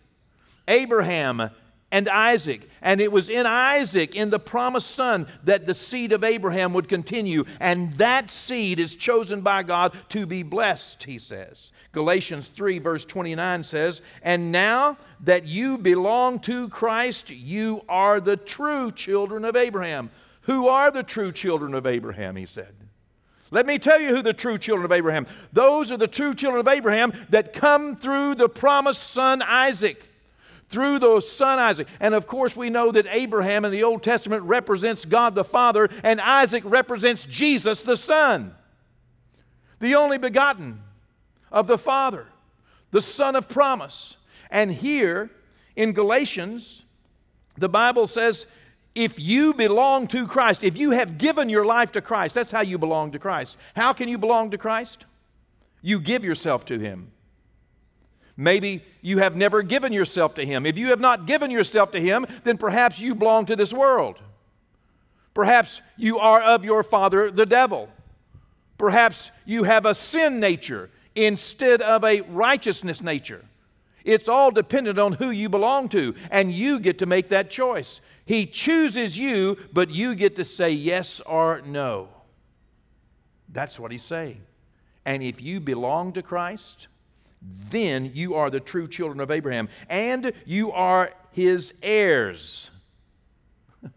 Abraham 0.69 1.49
and 1.91 2.07
Isaac. 2.07 2.69
And 2.81 3.01
it 3.01 3.11
was 3.11 3.29
in 3.29 3.45
Isaac, 3.45 4.15
in 4.15 4.29
the 4.29 4.39
promised 4.39 4.91
son, 4.91 5.27
that 5.43 5.65
the 5.65 5.73
seed 5.73 6.11
of 6.11 6.23
Abraham 6.23 6.73
would 6.73 6.88
continue. 6.88 7.45
And 7.59 7.93
that 7.95 8.31
seed 8.31 8.79
is 8.79 8.95
chosen 8.95 9.41
by 9.41 9.63
God 9.63 9.97
to 10.09 10.25
be 10.25 10.43
blessed, 10.43 11.03
he 11.03 11.17
says. 11.17 11.71
Galatians 11.91 12.47
3, 12.47 12.79
verse 12.79 13.05
29 13.05 13.63
says, 13.63 14.01
And 14.21 14.51
now 14.51 14.97
that 15.21 15.45
you 15.45 15.77
belong 15.77 16.39
to 16.41 16.69
Christ, 16.69 17.31
you 17.31 17.81
are 17.89 18.19
the 18.19 18.38
true 18.38 18.91
children 18.91 19.43
of 19.43 19.55
Abraham. 19.55 20.11
Who 20.41 20.67
are 20.67 20.91
the 20.91 21.03
true 21.03 21.31
children 21.31 21.73
of 21.73 21.85
Abraham, 21.85 22.35
he 22.35 22.45
said. 22.45 22.73
Let 23.51 23.65
me 23.65 23.79
tell 23.79 23.99
you 23.99 24.15
who 24.15 24.21
the 24.21 24.33
true 24.33 24.59
children 24.59 24.85
of 24.85 24.91
Abraham. 24.91 25.25
Those 25.51 25.91
are 25.91 25.97
the 25.97 26.07
true 26.07 26.35
children 26.35 26.59
of 26.59 26.67
Abraham 26.67 27.13
that 27.29 27.53
come 27.53 27.95
through 27.95 28.35
the 28.35 28.47
promised 28.47 29.09
son 29.09 29.41
Isaac 29.41 30.03
through 30.69 30.99
the 30.99 31.19
son 31.19 31.59
Isaac. 31.59 31.88
And 31.99 32.13
of 32.13 32.27
course, 32.27 32.55
we 32.55 32.69
know 32.69 32.91
that 32.91 33.07
Abraham 33.09 33.65
in 33.65 33.71
the 33.71 33.83
Old 33.83 34.03
Testament 34.03 34.43
represents 34.43 35.03
God 35.05 35.35
the 35.35 35.43
Father, 35.43 35.89
and 36.03 36.21
Isaac 36.21 36.63
represents 36.65 37.25
Jesus 37.25 37.83
the 37.83 37.97
Son, 37.97 38.53
the 39.79 39.95
only 39.95 40.17
begotten 40.17 40.81
of 41.51 41.67
the 41.67 41.77
Father, 41.77 42.27
the 42.91 43.01
Son 43.01 43.35
of 43.35 43.49
promise. 43.49 44.17
And 44.51 44.71
here 44.71 45.29
in 45.75 45.93
Galatians, 45.93 46.83
the 47.57 47.69
Bible 47.69 48.07
says, 48.07 48.45
if 48.95 49.19
you 49.19 49.53
belong 49.53 50.07
to 50.07 50.27
Christ, 50.27 50.63
if 50.63 50.77
you 50.77 50.91
have 50.91 51.17
given 51.17 51.47
your 51.49 51.65
life 51.65 51.91
to 51.93 52.01
Christ, 52.01 52.35
that's 52.35 52.51
how 52.51 52.61
you 52.61 52.77
belong 52.77 53.11
to 53.11 53.19
Christ. 53.19 53.57
How 53.75 53.93
can 53.93 54.09
you 54.09 54.17
belong 54.17 54.51
to 54.51 54.57
Christ? 54.57 55.05
You 55.81 55.99
give 55.99 56.23
yourself 56.23 56.65
to 56.65 56.79
Him. 56.79 57.11
Maybe 58.39 58.86
you 59.01 59.17
have 59.17 59.36
never 59.36 59.62
given 59.62 59.91
yourself 59.91 60.36
to 60.36 60.46
Him. 60.46 60.65
If 60.65 60.77
you 60.77 60.88
have 60.91 61.01
not 61.01 61.27
given 61.27 61.51
yourself 61.51 61.91
to 61.91 62.00
Him, 62.00 62.25
then 62.46 62.58
perhaps 62.58 62.98
you 62.98 63.13
belong 63.13 63.46
to 63.48 63.55
this 63.58 63.74
world. 63.74 64.17
Perhaps 65.34 65.81
you 65.98 66.19
are 66.19 66.41
of 66.41 66.63
your 66.63 66.81
father, 66.81 67.31
the 67.31 67.46
devil. 67.46 67.89
Perhaps 68.77 69.31
you 69.46 69.63
have 69.63 69.86
a 69.86 69.93
sin 69.93 70.39
nature 70.39 70.89
instead 71.15 71.81
of 71.81 72.05
a 72.05 72.22
righteousness 72.22 73.01
nature. 73.01 73.43
It's 74.05 74.29
all 74.29 74.51
dependent 74.51 75.00
on 75.00 75.12
who 75.12 75.31
you 75.31 75.50
belong 75.50 75.89
to, 75.89 76.15
and 76.31 76.50
you 76.50 76.79
get 76.79 76.98
to 77.00 77.05
make 77.05 77.27
that 77.29 77.50
choice. 77.50 78.00
He 78.25 78.46
chooses 78.46 79.17
you, 79.17 79.58
but 79.74 79.89
you 79.89 80.15
get 80.15 80.38
to 80.38 80.46
say 80.46 80.72
yes 80.72 81.19
or 81.25 81.62
no. 81.65 82.08
That's 83.50 83.77
what 83.77 83.91
he's 83.91 84.01
saying. 84.01 84.39
And 85.03 85.22
if 85.22 85.41
you 85.41 85.60
belong 85.60 86.13
to 86.13 86.22
Christ, 86.22 86.88
then 87.41 88.12
you 88.13 88.36
are 88.36 88.50
the 88.50 88.60
true 88.60 88.88
children 88.88 89.19
of 89.19 89.31
Abraham, 89.31 89.69
and 89.89 90.34
you 90.46 90.72
are 90.72 91.12
his 91.31 91.74
heirs. 91.81 92.69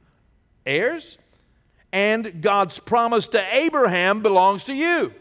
heirs? 0.67 1.19
And 1.93 2.41
God's 2.41 2.79
promise 2.79 3.27
to 3.29 3.55
Abraham 3.55 4.23
belongs 4.23 4.65
to 4.65 4.75
you. 4.75 5.13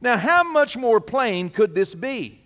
Now, 0.00 0.18
how 0.18 0.42
much 0.42 0.76
more 0.76 1.00
plain 1.00 1.48
could 1.48 1.74
this 1.74 1.94
be? 1.94 2.40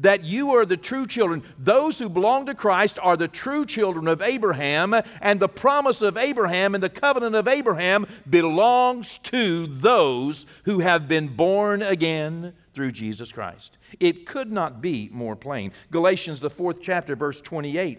that 0.00 0.24
you 0.24 0.52
are 0.52 0.64
the 0.64 0.76
true 0.76 1.06
children. 1.06 1.42
Those 1.58 1.98
who 1.98 2.08
belong 2.08 2.46
to 2.46 2.54
Christ 2.54 2.98
are 3.02 3.16
the 3.16 3.28
true 3.28 3.66
children 3.66 4.08
of 4.08 4.22
Abraham, 4.22 4.94
and 5.20 5.38
the 5.38 5.48
promise 5.48 6.02
of 6.02 6.16
Abraham 6.16 6.74
and 6.74 6.82
the 6.82 6.88
covenant 6.88 7.34
of 7.34 7.46
Abraham 7.46 8.06
belongs 8.28 9.18
to 9.24 9.66
those 9.66 10.46
who 10.64 10.80
have 10.80 11.06
been 11.06 11.28
born 11.28 11.82
again 11.82 12.54
through 12.72 12.92
Jesus 12.92 13.32
Christ. 13.32 13.78
It 13.98 14.26
could 14.26 14.52
not 14.52 14.80
be 14.80 15.08
more 15.12 15.36
plain. 15.36 15.72
Galatians, 15.90 16.40
the 16.40 16.50
fourth 16.50 16.80
chapter, 16.80 17.16
verse 17.16 17.40
28. 17.40 17.98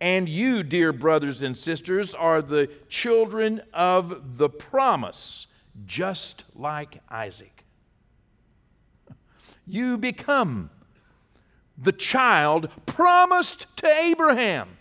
And 0.00 0.28
you, 0.28 0.62
dear 0.62 0.92
brothers 0.92 1.42
and 1.42 1.56
sisters, 1.56 2.14
are 2.14 2.42
the 2.42 2.68
children 2.88 3.60
of 3.72 4.36
the 4.36 4.48
promise, 4.48 5.46
just 5.86 6.44
like 6.54 7.00
Isaac. 7.08 7.64
You 9.66 9.96
become 9.96 10.70
the 11.78 11.92
child 11.92 12.68
promised 12.86 13.66
to 13.76 13.86
Abraham. 13.86 14.76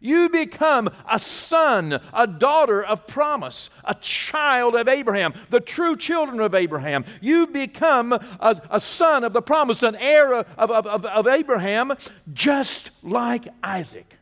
You 0.00 0.30
become 0.30 0.88
a 1.08 1.18
son, 1.18 2.00
a 2.14 2.26
daughter 2.26 2.82
of 2.82 3.06
promise, 3.06 3.68
a 3.84 3.94
child 3.94 4.74
of 4.74 4.88
Abraham, 4.88 5.34
the 5.50 5.60
true 5.60 5.94
children 5.94 6.40
of 6.40 6.54
Abraham. 6.54 7.04
You 7.20 7.46
become 7.46 8.14
a, 8.14 8.62
a 8.70 8.80
son 8.80 9.24
of 9.24 9.34
the 9.34 9.42
promise, 9.42 9.82
an 9.82 9.96
heir 9.96 10.34
of, 10.34 10.46
of, 10.56 10.86
of, 10.86 11.04
of 11.04 11.26
Abraham, 11.26 11.92
just 12.32 12.90
like 13.02 13.46
Isaac. 13.62 14.14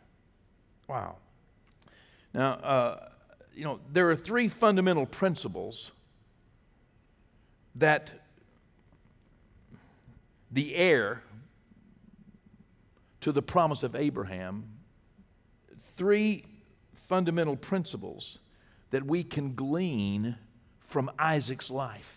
Wow. 0.89 1.17
Now, 2.35 2.53
uh, 2.55 3.09
you 3.55 3.65
know, 3.65 3.79
there 3.93 4.11
are 4.11 4.17
three 4.17 4.49
fundamental 4.49 5.07
principles 5.07 5.93
that 7.77 8.11
the 10.51 10.75
heir 10.75 11.23
to 13.21 13.31
the 13.31 13.43
promise 13.43 13.85
of 13.85 13.95
Abraham 13.95 14.78
three 15.99 16.45
fundamental 17.09 17.57
principles 17.57 18.39
that 18.91 19.05
we 19.05 19.23
can 19.23 19.55
glean 19.55 20.37
from 20.79 21.11
Isaac's 21.19 21.71
life. 21.71 22.15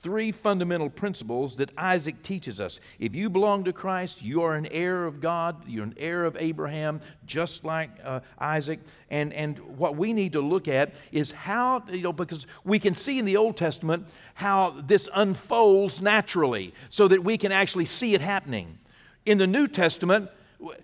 Three 0.00 0.30
fundamental 0.32 0.88
principles 0.88 1.56
that 1.56 1.70
Isaac 1.76 2.22
teaches 2.22 2.60
us. 2.60 2.80
If 2.98 3.14
you 3.14 3.28
belong 3.28 3.64
to 3.64 3.72
Christ, 3.72 4.22
you 4.22 4.42
are 4.42 4.54
an 4.54 4.66
heir 4.66 5.04
of 5.04 5.20
God, 5.20 5.56
you're 5.66 5.84
an 5.84 5.94
heir 5.98 6.24
of 6.24 6.36
Abraham, 6.38 7.00
just 7.26 7.64
like 7.64 7.90
uh, 8.04 8.20
Isaac. 8.38 8.78
And, 9.10 9.32
and 9.34 9.58
what 9.76 9.96
we 9.96 10.12
need 10.12 10.32
to 10.32 10.40
look 10.40 10.68
at 10.68 10.94
is 11.10 11.32
how, 11.32 11.82
you 11.90 12.02
know, 12.02 12.12
because 12.12 12.46
we 12.64 12.78
can 12.78 12.94
see 12.94 13.18
in 13.18 13.24
the 13.24 13.36
Old 13.36 13.56
Testament 13.56 14.06
how 14.34 14.80
this 14.86 15.08
unfolds 15.14 16.00
naturally 16.00 16.72
so 16.88 17.08
that 17.08 17.22
we 17.22 17.36
can 17.36 17.52
actually 17.52 17.84
see 17.84 18.14
it 18.14 18.20
happening. 18.20 18.78
In 19.26 19.36
the 19.36 19.48
New 19.48 19.66
Testament, 19.66 20.30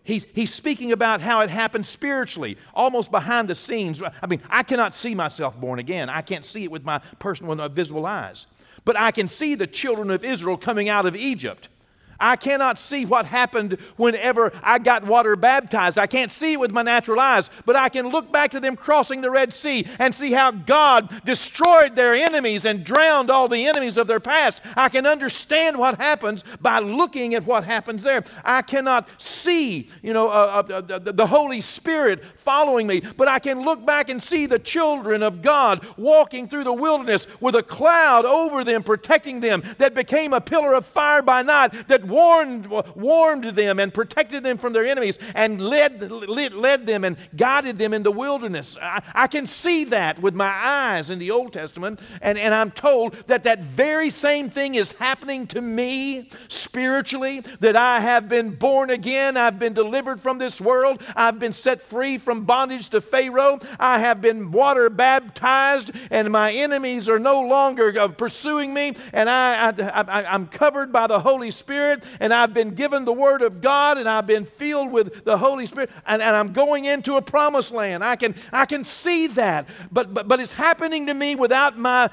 he's, 0.03 0.27
he's 0.33 0.53
speaking 0.53 0.93
about 0.93 1.21
how 1.21 1.41
it 1.41 1.51
happened 1.51 1.87
spiritually, 1.87 2.57
almost 2.75 3.11
behind 3.11 3.49
the 3.49 3.55
scenes. 3.55 4.03
I 4.23 4.27
mean, 4.27 4.43
I 4.49 4.63
cannot 4.63 4.95
see 4.95 5.15
myself 5.15 5.59
born 5.61 5.79
again. 5.79 6.09
I 6.09 6.21
can't 6.21 6.45
see 6.45 6.65
it 6.65 6.71
with 6.71 6.85
my 6.85 7.01
personal, 7.19 7.51
with 7.51 7.59
my 7.59 7.69
visible 7.69 8.07
eyes. 8.07 8.47
But 8.85 8.99
I 8.99 9.11
can 9.11 9.29
see 9.29 9.55
the 9.55 9.67
children 9.67 10.11
of 10.11 10.25
Israel 10.25 10.57
coming 10.57 10.89
out 10.89 11.07
of 11.07 11.17
Egypt. 11.17 11.69
I 12.19 12.37
cannot 12.37 12.79
see 12.79 13.05
what 13.05 13.27
happened 13.27 13.79
whenever 13.97 14.53
I 14.63 14.79
got 14.79 15.05
water 15.05 15.37
baptized. 15.37 15.99
I 15.99 16.07
can't 16.07 16.33
see 16.33 16.53
it 16.53 16.61
with 16.61 16.71
my 16.71 16.83
natural 16.83 17.21
eyes, 17.21 17.51
but 17.65 17.77
I 17.77 17.89
can 17.89 18.09
look 18.09 18.33
back 18.33 18.51
to 18.53 18.61
them 18.61 18.77
crossing 18.77 19.21
the 19.21 19.31
Red 19.31 19.53
Sea 19.53 19.87
and 19.99 20.15
see 20.15 20.33
how 20.33 20.51
God 20.51 21.23
destroyed 21.25 21.97
their 21.97 22.15
enemies 22.15 22.65
and 22.65 22.85
drowned 22.85 23.31
all 23.31 23.49
the 23.49 23.67
enemies 23.67 23.97
of 23.97 24.07
their 24.07 24.21
past. 24.21 24.63
I 24.77 24.89
can 24.89 25.07
understand 25.07 25.79
what 25.79 25.99
happens 25.99 26.45
by 26.61 26.79
looking 26.79 27.35
at 27.35 27.45
what 27.45 27.65
happens 27.65 28.03
there. 28.03 28.25
I 28.45 28.63
cannot 28.63 29.09
see, 29.19 29.89
you 30.03 30.13
know, 30.13 30.29
uh, 30.29 30.63
uh, 30.69 30.81
the, 30.81 31.13
the 31.13 31.27
Holy 31.27 31.61
Spirit 31.61 32.23
following 32.37 32.87
me, 32.87 33.01
but 33.01 33.29
I 33.29 33.39
can 33.39 33.63
look 33.63 33.85
back 33.85 34.09
and 34.09 34.23
see 34.23 34.47
the 34.47 34.59
children 34.59 35.23
of 35.23 35.43
God 35.43 35.87
walking 35.97 36.49
through 36.49 36.65
the 36.65 36.73
wilderness 36.73 37.27
with 37.41 37.55
a 37.55 37.63
cloud 37.63 38.25
over 38.25 38.65
them, 38.65 38.83
protecting 38.83 39.41
them, 39.41 39.63
that 39.79 39.95
became 39.95 40.33
a 40.33 40.41
pillar 40.41 40.75
of 40.75 40.87
fire 40.87 41.23
by 41.23 41.43
night 41.43 41.89
that 41.89 42.04
warned, 42.07 42.69
warned 42.69 43.45
them 43.45 43.79
and 43.79 43.93
protected 43.93 44.43
them 44.43 44.59
from 44.59 44.73
their 44.73 44.87
enemies 44.87 45.19
and 45.35 45.61
led, 45.61 46.11
led, 46.11 46.55
led 46.55 46.87
them 46.87 47.05
and 47.05 47.17
guided 47.37 47.79
them 47.79 47.95
in 47.95 48.03
the 48.03 48.11
wilderness. 48.11 48.77
I, 48.81 49.03
I 49.15 49.27
can 49.27 49.47
see 49.47 49.85
that 49.85 50.19
with 50.21 50.35
my 50.35 50.49
eyes 50.49 51.11
in 51.11 51.19
the 51.19 51.31
Old 51.31 51.53
Testament, 51.53 52.01
and, 52.21 52.39
and 52.39 52.55
I'm 52.55 52.71
told 52.71 53.15
that 53.27 53.45
that 53.45 53.61
very 53.61 54.11
same 54.11 54.51
thing 54.51 54.75
is 54.75 54.93
happening 54.93 55.47
to 55.49 55.61
me 55.61 56.31
spiritually, 56.49 57.43
that 57.61 57.77
I 57.77 58.01
have 58.01 58.29
been 58.29 58.51
born 58.51 58.91
again, 58.91 59.37
I've 59.37 59.59
been 59.59 59.75
delivered 59.75 60.21
from 60.21 60.39
this 60.39 60.61
world, 60.61 61.03
I've 61.17 61.39
been 61.39 61.53
set 61.53 61.81
free 61.81 62.19
from 62.19 62.45
bondage 62.45 62.89
to 62.91 63.01
Pharaoh, 63.01 63.59
I 63.79 63.99
have 63.99 64.21
been 64.21 64.51
water 64.51 64.91
baptized, 64.91 65.91
and 66.11 66.31
my 66.31 66.53
enemies 66.53 67.09
are 67.09 67.19
no 67.19 67.41
longer 67.43 67.99
uh, 67.99 68.09
pursuing 68.09 68.73
me, 68.73 68.95
and 69.13 69.29
I, 69.29 69.69
I, 69.69 70.03
I, 70.03 70.25
I'm 70.25 70.47
covered 70.47 70.93
by 70.93 71.07
the 71.07 71.21
Holy 71.21 71.51
Spirit 71.51 71.94
Spirit, 72.03 72.19
and 72.21 72.33
I've 72.33 72.55
been 72.55 72.71
given 72.71 73.05
the 73.05 73.13
Word 73.13 73.43
of 73.43 73.61
God, 73.61 73.99
and 73.99 74.09
I've 74.09 74.27
been 74.27 74.45
filled 74.45 74.91
with 74.91 75.25
the 75.25 75.39
Holy 75.39 75.67
Spirit, 75.67 75.91
and, 76.07 76.23
and 76.23 76.35
I'm 76.37 76.53
going 76.53 76.85
into 76.85 77.17
a 77.17 77.23
promised 77.23 77.71
land. 77.71 78.05
I 78.05 78.17
can, 78.17 78.35
I 78.53 78.67
can 78.67 78.85
see 78.85 79.27
that, 79.29 79.69
but, 79.91 80.13
but, 80.13 80.29
but 80.29 80.41
it's 80.41 80.53
happening 80.53 81.07
to 81.07 81.15
me 81.15 81.35
without, 81.35 81.79
my, 81.79 82.11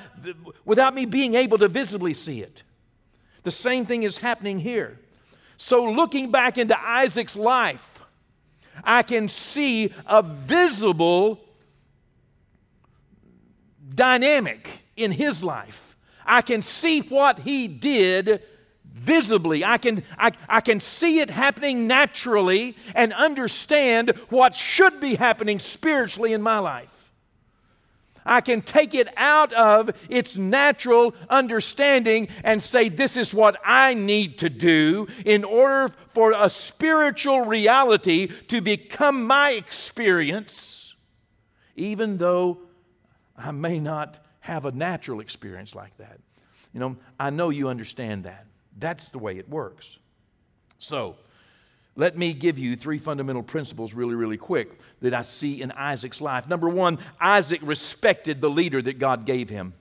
without 0.66 0.94
me 0.94 1.06
being 1.06 1.36
able 1.36 1.58
to 1.60 1.68
visibly 1.68 2.14
see 2.14 2.42
it. 2.42 2.64
The 3.44 3.52
same 3.52 3.86
thing 3.86 4.04
is 4.04 4.18
happening 4.18 4.60
here. 4.60 5.00
So, 5.58 5.86
looking 5.86 6.32
back 6.32 6.58
into 6.58 6.80
Isaac's 6.80 7.36
life, 7.36 8.02
I 8.84 9.04
can 9.04 9.30
see 9.30 9.94
a 10.08 10.24
visible 10.24 11.40
dynamic 13.94 14.68
in 14.96 15.12
his 15.12 15.44
life. 15.44 15.96
I 16.26 16.42
can 16.42 16.64
see 16.64 17.02
what 17.02 17.40
he 17.40 17.68
did 17.68 18.42
visibly. 18.92 19.64
I 19.64 19.78
can, 19.78 20.04
I, 20.18 20.32
I 20.48 20.62
can 20.62 20.80
see 20.80 21.20
it 21.20 21.30
happening 21.30 21.88
naturally 21.88 22.76
and 22.94 23.14
understand 23.14 24.12
what 24.30 24.56
should 24.56 25.00
be 25.00 25.16
happening 25.16 25.60
spiritually 25.60 26.34
in 26.34 26.42
my 26.42 26.60
life. 26.60 26.92
I 28.26 28.42
can 28.42 28.62
take 28.62 28.94
it 28.94 29.08
out 29.18 29.52
of 29.54 29.90
its 30.10 30.38
natural 30.38 31.16
understanding 31.30 32.28
and 32.44 32.62
say, 32.62 32.90
This 32.90 33.18
is 33.18 33.34
what 33.34 33.60
I 33.66 33.96
need 33.96 34.38
to 34.40 34.50
do 34.50 35.08
in 35.26 35.44
order 35.44 35.94
for 36.14 36.34
a 36.36 36.50
spiritual 36.50 37.42
reality 37.42 38.28
to 38.50 38.62
become 38.62 39.26
my 39.26 39.52
experience, 39.52 40.94
even 41.76 42.18
though 42.18 42.60
I 43.36 43.52
may 43.52 43.80
not 43.80 44.20
have 44.42 44.66
a 44.66 44.72
natural 44.72 45.20
experience 45.20 45.74
like 45.74 45.98
that. 45.98 46.20
You 46.74 46.80
know, 46.80 46.98
I 47.20 47.32
know 47.32 47.50
you 47.50 47.70
understand 47.70 48.26
that. 48.26 48.46
That's 48.78 49.10
the 49.10 49.20
way 49.20 49.38
it 49.38 49.50
works. 49.50 50.00
So, 50.78 51.16
let 51.96 52.18
me 52.18 52.34
give 52.34 52.58
you 52.58 52.76
three 52.76 53.00
fundamental 53.00 53.44
principles 53.44 53.94
really, 53.94 54.16
really 54.16 54.38
quick 54.38 54.80
that 55.02 55.14
I 55.14 55.24
see 55.24 55.62
in 55.62 55.72
Isaac's 55.72 56.22
life. 56.22 56.48
Number 56.48 56.70
one, 56.70 57.00
Isaac 57.20 57.60
respected 57.64 58.40
the 58.40 58.50
leader 58.50 58.82
that 58.82 58.98
God 58.98 59.26
gave 59.26 59.50
him. 59.50 59.74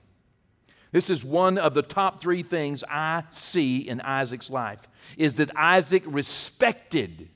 This 0.91 1.09
is 1.09 1.23
one 1.23 1.57
of 1.57 1.73
the 1.73 1.81
top 1.81 2.19
three 2.19 2.43
things 2.43 2.83
I 2.89 3.23
see 3.29 3.77
in 3.77 4.01
Isaac's 4.01 4.49
life 4.49 4.81
is 5.17 5.35
that 5.35 5.55
Isaac 5.55 6.03
respected 6.05 7.29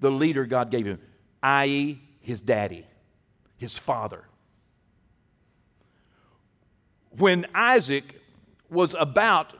the 0.00 0.10
leader 0.10 0.44
God 0.44 0.70
gave 0.70 0.84
him, 0.84 1.00
i.e., 1.42 2.02
his 2.20 2.42
daddy, 2.42 2.86
his 3.56 3.78
father. 3.78 4.24
When 7.16 7.46
Isaac 7.54 8.20
was 8.68 8.94
about 8.98 9.54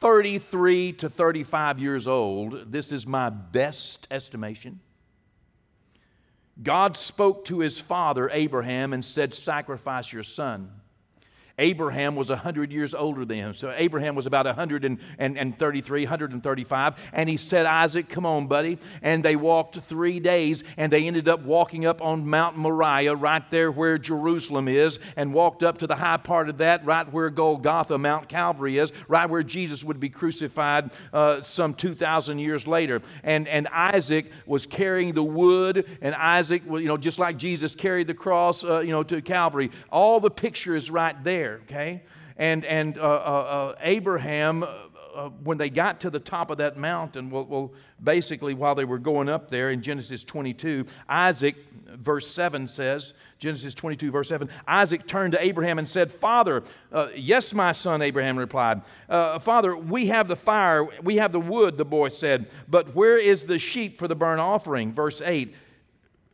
33 0.00 0.92
to 0.94 1.08
35 1.08 1.78
years 1.78 2.06
old, 2.06 2.70
this 2.70 2.92
is 2.92 3.06
my 3.06 3.30
best 3.30 4.06
estimation. 4.10 4.80
God 6.62 6.96
spoke 6.96 7.44
to 7.46 7.60
his 7.60 7.78
father, 7.78 8.28
Abraham, 8.32 8.92
and 8.92 9.04
said, 9.04 9.34
Sacrifice 9.34 10.12
your 10.12 10.22
son. 10.22 10.70
Abraham 11.58 12.14
was 12.14 12.28
100 12.28 12.70
years 12.70 12.94
older 12.94 13.24
than 13.24 13.36
him. 13.38 13.54
So 13.54 13.72
Abraham 13.76 14.14
was 14.14 14.26
about 14.26 14.46
133, 14.46 16.02
135. 16.04 16.94
And 17.12 17.28
he 17.28 17.36
said, 17.36 17.66
Isaac, 17.66 18.08
come 18.08 18.24
on, 18.24 18.46
buddy. 18.46 18.78
And 19.02 19.24
they 19.24 19.34
walked 19.34 19.76
three 19.80 20.20
days 20.20 20.62
and 20.76 20.92
they 20.92 21.06
ended 21.06 21.28
up 21.28 21.42
walking 21.42 21.84
up 21.84 22.00
on 22.00 22.28
Mount 22.28 22.56
Moriah, 22.56 23.16
right 23.16 23.42
there 23.50 23.72
where 23.72 23.98
Jerusalem 23.98 24.68
is, 24.68 25.00
and 25.16 25.34
walked 25.34 25.64
up 25.64 25.78
to 25.78 25.86
the 25.88 25.96
high 25.96 26.16
part 26.16 26.48
of 26.48 26.58
that, 26.58 26.84
right 26.84 27.12
where 27.12 27.28
Golgotha, 27.28 27.98
Mount 27.98 28.28
Calvary 28.28 28.78
is, 28.78 28.92
right 29.08 29.28
where 29.28 29.42
Jesus 29.42 29.82
would 29.82 29.98
be 29.98 30.08
crucified 30.08 30.92
uh, 31.12 31.40
some 31.40 31.74
2,000 31.74 32.38
years 32.38 32.66
later. 32.68 33.02
And, 33.24 33.48
and 33.48 33.66
Isaac 33.68 34.30
was 34.46 34.64
carrying 34.64 35.12
the 35.12 35.24
wood, 35.24 35.86
and 36.00 36.14
Isaac, 36.14 36.62
you 36.66 36.82
know, 36.82 36.96
just 36.96 37.18
like 37.18 37.36
Jesus 37.36 37.74
carried 37.74 38.06
the 38.06 38.14
cross, 38.14 38.62
uh, 38.62 38.80
you 38.80 38.92
know, 38.92 39.02
to 39.02 39.20
Calvary. 39.20 39.72
All 39.90 40.20
the 40.20 40.30
picture 40.30 40.76
is 40.76 40.90
right 40.90 41.16
there 41.24 41.47
there, 41.48 41.60
okay? 41.64 42.02
And, 42.36 42.64
and 42.64 42.98
uh, 42.98 43.02
uh, 43.02 43.04
uh 43.04 43.74
Abraham, 43.80 44.62
uh, 44.62 44.66
uh, 45.14 45.30
when 45.42 45.58
they 45.58 45.70
got 45.70 46.00
to 46.00 46.10
the 46.10 46.20
top 46.20 46.50
of 46.50 46.58
that 46.58 46.76
mountain, 46.76 47.30
well, 47.30 47.44
well, 47.44 47.72
basically, 48.04 48.54
while 48.54 48.74
they 48.74 48.84
were 48.84 48.98
going 48.98 49.28
up 49.28 49.50
there 49.50 49.70
in 49.70 49.82
Genesis 49.82 50.22
22, 50.22 50.84
Isaac, 51.08 51.56
verse 51.94 52.28
7 52.28 52.68
says, 52.68 53.14
Genesis 53.40 53.74
22, 53.74 54.12
verse 54.12 54.28
7, 54.28 54.48
Isaac 54.68 55.06
turned 55.08 55.32
to 55.32 55.44
Abraham 55.44 55.78
and 55.78 55.88
said, 55.88 56.12
Father, 56.12 56.62
uh, 56.92 57.08
yes, 57.16 57.52
my 57.52 57.72
son, 57.72 58.02
Abraham 58.02 58.38
replied. 58.38 58.82
Uh, 59.08 59.40
Father, 59.40 59.76
we 59.76 60.06
have 60.06 60.28
the 60.28 60.36
fire, 60.36 60.84
we 61.02 61.16
have 61.16 61.32
the 61.32 61.40
wood, 61.40 61.76
the 61.76 61.84
boy 61.84 62.10
said, 62.10 62.46
but 62.68 62.94
where 62.94 63.18
is 63.18 63.44
the 63.44 63.58
sheep 63.58 63.98
for 63.98 64.06
the 64.06 64.14
burnt 64.14 64.40
offering? 64.40 64.92
Verse 64.92 65.20
8, 65.20 65.52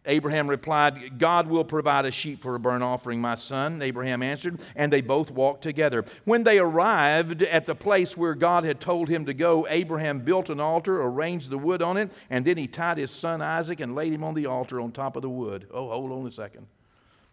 Abraham 0.07 0.49
replied, 0.49 1.19
God 1.19 1.47
will 1.47 1.65
provide 1.65 2.05
a 2.05 2.11
sheep 2.11 2.43
for 2.43 2.55
a 2.55 2.61
burnt 2.61 2.83
offering, 2.83 3.21
my 3.21 3.37
son. 3.37 3.81
Abraham 3.81 4.23
answered, 4.23 4.61
and 4.77 4.93
they 4.93 5.01
both 5.01 5.31
walked 5.31 5.63
together. 5.63 6.05
When 6.25 6.45
they 6.45 6.59
arrived 6.59 7.43
at 7.43 7.65
the 7.65 7.75
place 7.75 8.17
where 8.17 8.35
God 8.35 8.65
had 8.65 8.81
told 8.81 9.09
him 9.09 9.25
to 9.25 9.35
go, 9.35 9.67
Abraham 9.71 10.21
built 10.21 10.51
an 10.51 10.61
altar, 10.61 11.03
arranged 11.03 11.49
the 11.49 11.59
wood 11.59 11.81
on 11.81 11.97
it, 11.97 12.11
and 12.29 12.45
then 12.45 12.59
he 12.59 12.67
tied 12.67 12.99
his 12.99 13.11
son 13.11 13.41
Isaac 13.41 13.81
and 13.81 13.95
laid 13.95 14.13
him 14.13 14.25
on 14.25 14.35
the 14.35 14.47
altar 14.47 14.81
on 14.81 14.93
top 14.93 15.17
of 15.17 15.23
the 15.23 15.31
wood. 15.31 15.69
Oh, 15.73 15.89
hold 15.89 16.13
on 16.13 16.27
a 16.27 16.31
second. 16.31 16.67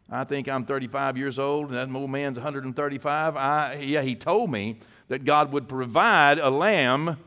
I 0.10 0.24
think 0.24 0.48
I'm 0.48 0.66
35 0.66 1.18
years 1.18 1.40
old, 1.40 1.72
and 1.72 1.76
that 1.76 1.98
old 1.98 2.10
man's 2.10 2.38
135. 2.38 3.36
I, 3.36 3.76
yeah, 3.82 4.02
he 4.02 4.16
told 4.16 4.50
me 4.50 4.80
that 5.10 5.26
God 5.26 5.52
would 5.52 5.68
provide 5.68 6.40
a 6.40 6.50
lamb 6.50 7.18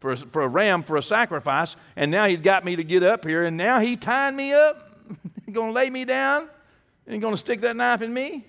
for 0.00 0.12
a, 0.12 0.16
for 0.16 0.42
a 0.42 0.48
ram 0.48 0.82
for 0.82 0.96
a 0.96 1.02
sacrifice, 1.02 1.76
and 1.94 2.10
now 2.10 2.26
he's 2.26 2.40
got 2.40 2.64
me 2.64 2.76
to 2.76 2.84
get 2.84 3.02
up 3.02 3.24
here, 3.24 3.44
and 3.44 3.56
now 3.56 3.78
he 3.78 3.96
tying 3.96 4.34
me 4.34 4.52
up, 4.52 4.90
to 5.52 5.70
lay 5.70 5.90
me 5.90 6.04
down, 6.04 6.48
and 7.06 7.20
to 7.20 7.36
stick 7.36 7.60
that 7.60 7.76
knife 7.76 8.02
in 8.02 8.12
me. 8.12 8.46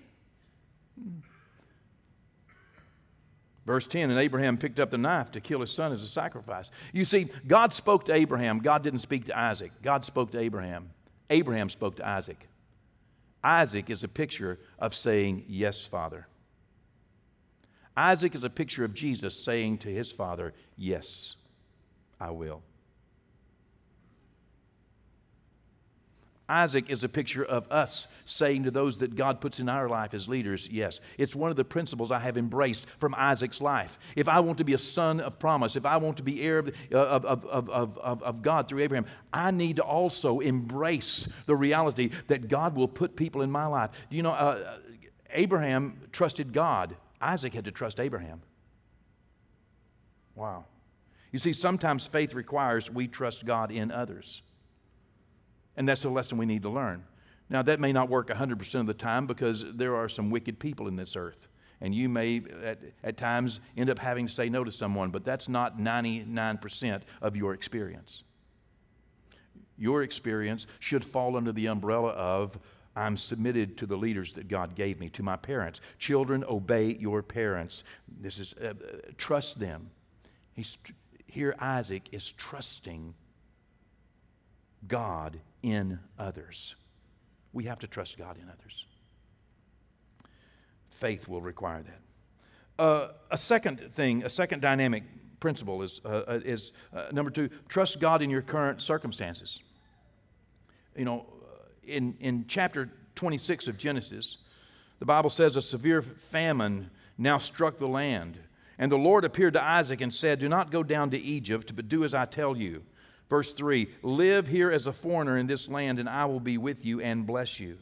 Verse 3.65 3.85
10 3.87 4.09
And 4.09 4.19
Abraham 4.19 4.57
picked 4.57 4.79
up 4.79 4.89
the 4.89 4.97
knife 4.97 5.31
to 5.31 5.41
kill 5.41 5.61
his 5.61 5.71
son 5.71 5.91
as 5.91 6.03
a 6.03 6.07
sacrifice. 6.07 6.71
You 6.93 7.05
see, 7.05 7.27
God 7.47 7.73
spoke 7.73 8.05
to 8.05 8.13
Abraham. 8.13 8.59
God 8.59 8.83
didn't 8.83 8.99
speak 8.99 9.25
to 9.25 9.37
Isaac. 9.37 9.71
God 9.81 10.03
spoke 10.03 10.31
to 10.31 10.39
Abraham. 10.39 10.89
Abraham 11.29 11.69
spoke 11.69 11.95
to 11.97 12.07
Isaac. 12.07 12.47
Isaac 13.43 13.89
is 13.89 14.03
a 14.03 14.07
picture 14.07 14.59
of 14.79 14.93
saying, 14.93 15.45
Yes, 15.47 15.85
Father. 15.85 16.27
Isaac 17.95 18.35
is 18.35 18.43
a 18.43 18.49
picture 18.49 18.83
of 18.83 18.93
Jesus 18.93 19.43
saying 19.43 19.79
to 19.79 19.89
his 19.89 20.11
father, 20.11 20.53
Yes. 20.77 21.35
I 22.21 22.29
will. 22.29 22.61
Isaac 26.47 26.89
is 26.89 27.03
a 27.05 27.09
picture 27.09 27.45
of 27.45 27.71
us 27.71 28.07
saying 28.25 28.65
to 28.65 28.71
those 28.71 28.97
that 28.97 29.15
God 29.15 29.39
puts 29.39 29.61
in 29.61 29.69
our 29.69 29.87
life 29.87 30.13
as 30.13 30.27
leaders, 30.27 30.67
yes. 30.69 30.99
It's 31.17 31.33
one 31.33 31.49
of 31.49 31.55
the 31.55 31.63
principles 31.63 32.11
I 32.11 32.19
have 32.19 32.37
embraced 32.37 32.85
from 32.99 33.15
Isaac's 33.17 33.61
life. 33.61 33.97
If 34.17 34.27
I 34.27 34.41
want 34.41 34.57
to 34.57 34.65
be 34.65 34.73
a 34.73 34.77
son 34.77 35.21
of 35.21 35.39
promise, 35.39 35.77
if 35.77 35.85
I 35.85 35.95
want 35.95 36.17
to 36.17 36.23
be 36.23 36.41
heir 36.41 36.59
of, 36.59 36.73
of, 36.91 37.45
of, 37.45 37.69
of, 37.69 38.21
of 38.21 38.41
God 38.41 38.67
through 38.67 38.81
Abraham, 38.81 39.05
I 39.31 39.51
need 39.51 39.77
to 39.77 39.83
also 39.83 40.41
embrace 40.41 41.25
the 41.45 41.55
reality 41.55 42.11
that 42.27 42.49
God 42.49 42.75
will 42.75 42.89
put 42.89 43.15
people 43.15 43.43
in 43.43 43.49
my 43.49 43.65
life. 43.65 43.91
You 44.09 44.23
know, 44.23 44.31
uh, 44.31 44.77
Abraham 45.31 46.01
trusted 46.11 46.51
God, 46.51 46.97
Isaac 47.21 47.53
had 47.53 47.65
to 47.65 47.71
trust 47.71 47.99
Abraham. 47.99 48.41
Wow. 50.35 50.65
You 51.31 51.39
see, 51.39 51.53
sometimes 51.53 52.07
faith 52.07 52.33
requires 52.33 52.91
we 52.91 53.07
trust 53.07 53.45
God 53.45 53.71
in 53.71 53.91
others. 53.91 54.41
And 55.77 55.87
that's 55.87 56.03
a 56.03 56.09
lesson 56.09 56.37
we 56.37 56.45
need 56.45 56.63
to 56.63 56.69
learn. 56.69 57.03
Now, 57.49 57.61
that 57.63 57.79
may 57.79 57.91
not 57.91 58.09
work 58.09 58.29
100% 58.29 58.75
of 58.79 58.85
the 58.85 58.93
time 58.93 59.27
because 59.27 59.65
there 59.73 59.95
are 59.95 60.07
some 60.07 60.29
wicked 60.29 60.59
people 60.59 60.87
in 60.87 60.95
this 60.95 61.15
earth. 61.15 61.47
And 61.81 61.95
you 61.95 62.07
may, 62.07 62.43
at, 62.63 62.79
at 63.03 63.17
times, 63.17 63.59
end 63.75 63.89
up 63.89 63.97
having 63.97 64.27
to 64.27 64.33
say 64.33 64.49
no 64.49 64.63
to 64.63 64.71
someone, 64.71 65.09
but 65.09 65.25
that's 65.25 65.49
not 65.49 65.79
99% 65.79 67.01
of 67.21 67.35
your 67.35 67.53
experience. 67.53 68.23
Your 69.77 70.03
experience 70.03 70.67
should 70.79 71.03
fall 71.03 71.35
under 71.35 71.51
the 71.51 71.67
umbrella 71.67 72.09
of 72.09 72.59
I'm 72.95 73.17
submitted 73.17 73.77
to 73.79 73.85
the 73.85 73.95
leaders 73.95 74.33
that 74.33 74.47
God 74.47 74.75
gave 74.75 74.99
me, 74.99 75.09
to 75.11 75.23
my 75.23 75.37
parents. 75.37 75.81
Children, 75.97 76.43
obey 76.47 76.97
your 76.99 77.23
parents. 77.23 77.83
This 78.19 78.37
is 78.37 78.53
uh, 78.61 78.67
uh 78.67 78.97
trust 79.17 79.59
them. 79.59 79.89
He's 80.53 80.77
here, 81.31 81.55
Isaac 81.59 82.09
is 82.11 82.33
trusting 82.33 83.13
God 84.87 85.39
in 85.63 85.97
others. 86.19 86.75
We 87.53 87.63
have 87.63 87.79
to 87.79 87.87
trust 87.87 88.17
God 88.17 88.37
in 88.37 88.49
others. 88.49 88.85
Faith 90.89 91.29
will 91.29 91.41
require 91.41 91.83
that. 91.83 92.83
Uh, 92.83 93.11
a 93.31 93.37
second 93.37 93.79
thing, 93.93 94.23
a 94.25 94.29
second 94.29 94.61
dynamic 94.61 95.03
principle 95.39 95.81
is, 95.81 96.01
uh, 96.03 96.23
uh 96.27 96.39
is 96.43 96.73
uh, 96.93 97.05
number 97.13 97.31
two, 97.31 97.49
trust 97.69 98.01
God 98.01 98.21
in 98.21 98.29
your 98.29 98.41
current 98.41 98.81
circumstances. 98.81 99.59
You 100.97 101.05
know, 101.05 101.25
in, 101.83 102.15
in 102.19 102.43
chapter 102.47 102.89
26 103.15 103.69
of 103.69 103.77
Genesis, 103.77 104.37
the 104.99 105.05
Bible 105.05 105.29
says 105.29 105.55
a 105.55 105.61
severe 105.61 106.01
famine 106.01 106.91
now 107.17 107.37
struck 107.37 107.77
the 107.77 107.87
land. 107.87 108.37
And 108.81 108.91
the 108.91 108.97
Lord 108.97 109.25
appeared 109.25 109.53
to 109.53 109.63
Isaac 109.63 110.01
and 110.01 110.11
said, 110.11 110.39
Do 110.39 110.49
not 110.49 110.71
go 110.71 110.81
down 110.81 111.11
to 111.11 111.17
Egypt, 111.17 111.75
but 111.75 111.87
do 111.87 112.03
as 112.03 112.15
I 112.15 112.25
tell 112.25 112.57
you. 112.57 112.81
Verse 113.29 113.53
3 113.53 113.87
Live 114.01 114.47
here 114.47 114.71
as 114.71 114.87
a 114.87 114.91
foreigner 114.91 115.37
in 115.37 115.45
this 115.45 115.69
land, 115.69 115.99
and 115.99 116.09
I 116.09 116.25
will 116.25 116.39
be 116.39 116.57
with 116.57 116.83
you 116.83 116.99
and 116.99 117.27
bless 117.27 117.59
you. 117.59 117.77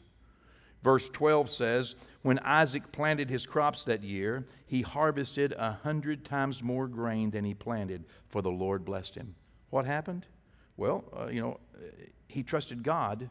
Verse 0.84 1.08
12 1.08 1.48
says, 1.48 1.94
When 2.20 2.38
Isaac 2.40 2.92
planted 2.92 3.30
his 3.30 3.46
crops 3.46 3.82
that 3.84 4.04
year, 4.04 4.44
he 4.66 4.82
harvested 4.82 5.52
a 5.56 5.72
hundred 5.72 6.22
times 6.26 6.62
more 6.62 6.86
grain 6.86 7.30
than 7.30 7.46
he 7.46 7.54
planted, 7.54 8.04
for 8.28 8.42
the 8.42 8.50
Lord 8.50 8.84
blessed 8.84 9.14
him. 9.14 9.34
What 9.70 9.86
happened? 9.86 10.26
Well, 10.76 11.04
uh, 11.18 11.28
you 11.28 11.40
know, 11.40 11.60
he 12.28 12.42
trusted 12.42 12.82
God 12.82 13.30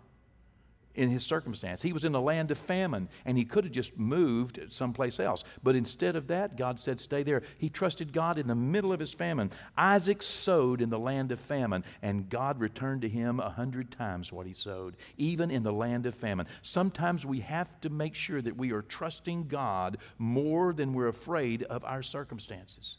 in 1.00 1.10
his 1.10 1.26
circumstance. 1.26 1.82
He 1.82 1.94
was 1.94 2.04
in 2.04 2.12
the 2.12 2.20
land 2.20 2.52
of 2.52 2.58
famine, 2.58 3.08
and 3.24 3.38
he 3.38 3.46
could 3.46 3.64
have 3.64 3.72
just 3.72 3.98
moved 3.98 4.60
someplace 4.68 5.18
else. 5.18 5.46
But 5.64 5.78
instead 5.78 6.18
of 6.18 6.28
that, 6.28 6.58
God 6.58 6.78
said, 6.78 7.00
Stay 7.00 7.24
there. 7.24 7.42
He 7.58 7.70
trusted 7.70 8.12
God 8.12 8.38
in 8.38 8.48
the 8.48 8.56
middle 8.56 8.92
of 8.92 9.00
his 9.00 9.14
famine. 9.14 9.50
Isaac 9.78 10.22
sowed 10.22 10.82
in 10.82 10.90
the 10.90 11.00
land 11.00 11.32
of 11.32 11.40
famine, 11.40 11.86
and 12.02 12.30
God 12.30 12.60
returned 12.60 13.02
to 13.04 13.10
him 13.10 13.40
a 13.40 13.50
hundred 13.50 13.92
times 13.92 14.34
what 14.34 14.46
he 14.46 14.52
sowed, 14.52 14.98
even 15.18 15.52
in 15.52 15.64
the 15.64 15.72
land 15.72 16.06
of 16.06 16.16
famine. 16.16 16.48
Sometimes 16.64 17.26
we 17.26 17.40
have 17.40 17.80
to 17.80 17.90
make 17.90 18.14
sure 18.14 18.42
that 18.42 18.58
we 18.58 18.74
are 18.74 18.82
trusting 18.82 19.48
God 19.48 20.00
more 20.18 20.74
than 20.74 20.94
we're 20.94 21.08
afraid 21.08 21.64
of 21.64 21.86
our 21.86 22.04
circumstances, 22.04 22.98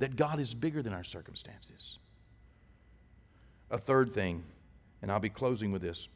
that 0.00 0.16
God 0.16 0.38
is 0.38 0.52
bigger 0.52 0.82
than 0.82 0.92
our 0.92 1.04
circumstances. 1.04 1.96
A 3.70 3.78
third 3.78 4.12
thing, 4.12 4.44
and 5.00 5.10
I'll 5.10 5.18
be 5.18 5.30
closing 5.30 5.72
with 5.72 5.80
this. 5.80 6.08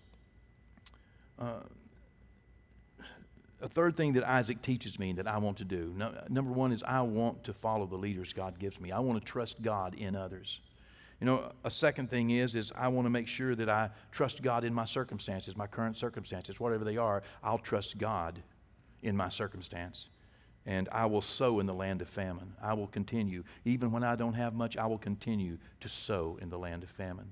Uh, 1.38 1.60
a 3.62 3.68
third 3.68 3.96
thing 3.96 4.12
that 4.14 4.24
Isaac 4.24 4.60
teaches 4.60 4.98
me 4.98 5.12
that 5.12 5.28
I 5.28 5.38
want 5.38 5.56
to 5.58 5.64
do. 5.64 5.92
No, 5.96 6.12
number 6.28 6.50
one 6.52 6.72
is 6.72 6.82
I 6.82 7.00
want 7.02 7.44
to 7.44 7.52
follow 7.52 7.86
the 7.86 7.96
leaders 7.96 8.32
God 8.32 8.58
gives 8.58 8.80
me. 8.80 8.90
I 8.90 8.98
want 8.98 9.24
to 9.24 9.24
trust 9.24 9.62
God 9.62 9.94
in 9.94 10.16
others. 10.16 10.58
You 11.20 11.26
know, 11.26 11.52
a 11.62 11.70
second 11.70 12.10
thing 12.10 12.30
is 12.30 12.56
is 12.56 12.72
I 12.76 12.88
want 12.88 13.06
to 13.06 13.10
make 13.10 13.28
sure 13.28 13.54
that 13.54 13.68
I 13.68 13.90
trust 14.10 14.42
God 14.42 14.64
in 14.64 14.74
my 14.74 14.84
circumstances, 14.84 15.56
my 15.56 15.68
current 15.68 15.96
circumstances, 15.96 16.58
whatever 16.58 16.84
they 16.84 16.96
are. 16.96 17.22
I'll 17.44 17.58
trust 17.58 17.96
God 17.98 18.42
in 19.02 19.16
my 19.16 19.28
circumstance. 19.28 20.08
And 20.66 20.88
I 20.90 21.06
will 21.06 21.22
sow 21.22 21.60
in 21.60 21.66
the 21.66 21.74
land 21.74 22.02
of 22.02 22.08
famine. 22.08 22.52
I 22.60 22.74
will 22.74 22.88
continue. 22.88 23.44
Even 23.64 23.92
when 23.92 24.02
I 24.02 24.16
don't 24.16 24.34
have 24.34 24.54
much, 24.54 24.76
I 24.76 24.86
will 24.86 24.98
continue 24.98 25.58
to 25.80 25.88
sow 25.88 26.38
in 26.42 26.50
the 26.50 26.58
land 26.58 26.82
of 26.82 26.90
famine. 26.90 27.30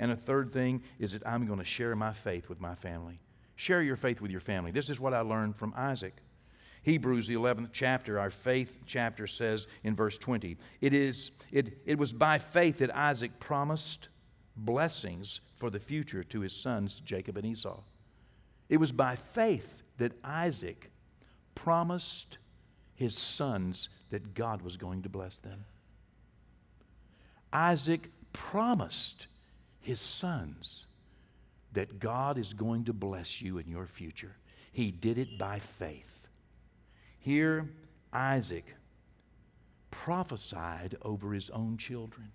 And 0.00 0.10
a 0.10 0.16
third 0.16 0.50
thing 0.50 0.82
is 0.98 1.12
that 1.12 1.24
I'm 1.26 1.46
going 1.46 1.58
to 1.60 1.64
share 1.64 1.94
my 1.94 2.12
faith 2.12 2.48
with 2.48 2.60
my 2.60 2.74
family. 2.74 3.20
Share 3.60 3.82
your 3.82 3.96
faith 3.96 4.22
with 4.22 4.30
your 4.30 4.40
family. 4.40 4.70
This 4.70 4.88
is 4.88 5.00
what 5.00 5.12
I 5.12 5.20
learned 5.20 5.54
from 5.54 5.74
Isaac. 5.76 6.14
Hebrews, 6.82 7.26
the 7.26 7.34
11th 7.34 7.68
chapter, 7.74 8.18
our 8.18 8.30
faith 8.30 8.78
chapter 8.86 9.26
says 9.26 9.68
in 9.84 9.94
verse 9.94 10.16
20, 10.16 10.56
it, 10.80 10.94
is, 10.94 11.30
it, 11.52 11.76
it 11.84 11.98
was 11.98 12.10
by 12.10 12.38
faith 12.38 12.78
that 12.78 12.96
Isaac 12.96 13.38
promised 13.38 14.08
blessings 14.56 15.42
for 15.56 15.68
the 15.68 15.78
future 15.78 16.24
to 16.24 16.40
his 16.40 16.56
sons, 16.56 17.00
Jacob 17.00 17.36
and 17.36 17.44
Esau. 17.44 17.78
It 18.70 18.78
was 18.78 18.92
by 18.92 19.14
faith 19.14 19.82
that 19.98 20.12
Isaac 20.24 20.90
promised 21.54 22.38
his 22.94 23.14
sons 23.14 23.90
that 24.08 24.32
God 24.32 24.62
was 24.62 24.78
going 24.78 25.02
to 25.02 25.10
bless 25.10 25.36
them. 25.36 25.66
Isaac 27.52 28.08
promised 28.32 29.26
his 29.80 30.00
sons 30.00 30.86
that 31.72 32.00
God 32.00 32.38
is 32.38 32.52
going 32.52 32.84
to 32.84 32.92
bless 32.92 33.40
you 33.40 33.58
in 33.58 33.68
your 33.68 33.86
future. 33.86 34.36
He 34.72 34.90
did 34.90 35.18
it 35.18 35.38
by 35.38 35.58
faith. 35.58 36.28
Here, 37.18 37.68
Isaac 38.12 38.74
prophesied 39.90 40.96
over 41.02 41.32
his 41.32 41.50
own 41.50 41.76
children. 41.76 42.30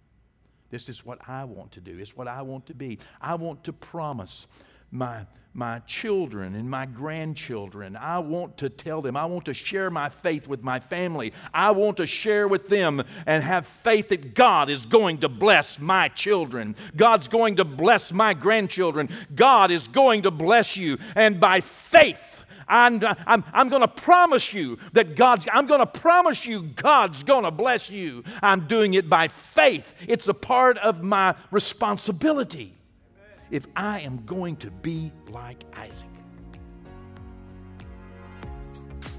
This 0.70 0.90
is 0.90 1.06
what 1.06 1.20
I 1.28 1.44
want 1.44 1.72
to 1.74 1.82
do. 1.82 1.98
It's 1.98 2.16
what 2.16 2.28
I 2.28 2.42
want 2.42 2.66
to 2.68 2.74
be. 2.74 3.00
I 3.22 3.36
want 3.36 3.64
to 3.64 3.74
promise 3.74 4.48
my, 4.96 5.26
my 5.54 5.80
children 5.80 6.56
and 6.56 6.70
my 6.70 6.86
grandchildren. 6.86 7.96
I 7.96 8.20
want 8.20 8.58
to 8.58 8.70
tell 8.70 9.02
them, 9.02 9.16
I 9.16 9.26
want 9.26 9.46
to 9.46 9.54
share 9.54 9.90
my 9.90 10.10
faith 10.10 10.48
with 10.48 10.64
my 10.64 10.80
family. 10.80 11.34
I 11.54 11.72
want 11.72 11.98
to 11.98 12.08
share 12.08 12.48
with 12.48 12.68
them 12.68 13.04
and 13.26 13.44
have 13.44 13.68
faith 13.68 14.10
that 14.10 14.34
God 14.34 14.70
is 14.70 14.86
going 14.86 15.20
to 15.20 15.30
bless 15.30 15.80
my 15.80 16.08
children. 16.10 16.76
God's 16.96 17.28
going 17.28 17.58
to 17.58 17.66
bless 17.66 18.12
my 18.12 18.34
grandchildren. 18.34 19.10
God 19.36 19.72
is 19.72 19.88
going 19.88 20.24
to 20.24 20.32
bless 20.32 20.78
you. 20.78 20.98
And 21.16 21.40
by 21.40 21.62
faith, 21.62 22.46
I'm, 22.68 23.04
I'm, 23.28 23.44
I'm 23.54 23.70
going 23.70 23.82
to 23.82 23.88
promise 23.88 24.52
you 24.52 24.80
that 24.94 25.16
God's, 25.16 25.48
I'm 25.54 25.68
going 25.68 25.82
to 25.82 25.86
promise 25.86 26.46
you 26.46 26.64
God's 26.64 27.24
going 27.24 27.44
to 27.44 27.52
bless 27.52 27.90
you. 27.90 28.24
I'm 28.42 28.68
doing 28.68 28.96
it 28.96 29.08
by 29.08 29.28
faith. 29.28 29.94
It's 30.08 30.28
a 30.28 30.34
part 30.34 30.78
of 30.80 31.04
my 31.04 31.36
responsibility 31.52 32.74
if 33.52 33.68
I 33.76 34.02
am 34.02 34.24
going 34.26 34.56
to 34.58 34.72
be 34.72 35.12
like 35.32 35.64
Isaac. 35.76 36.10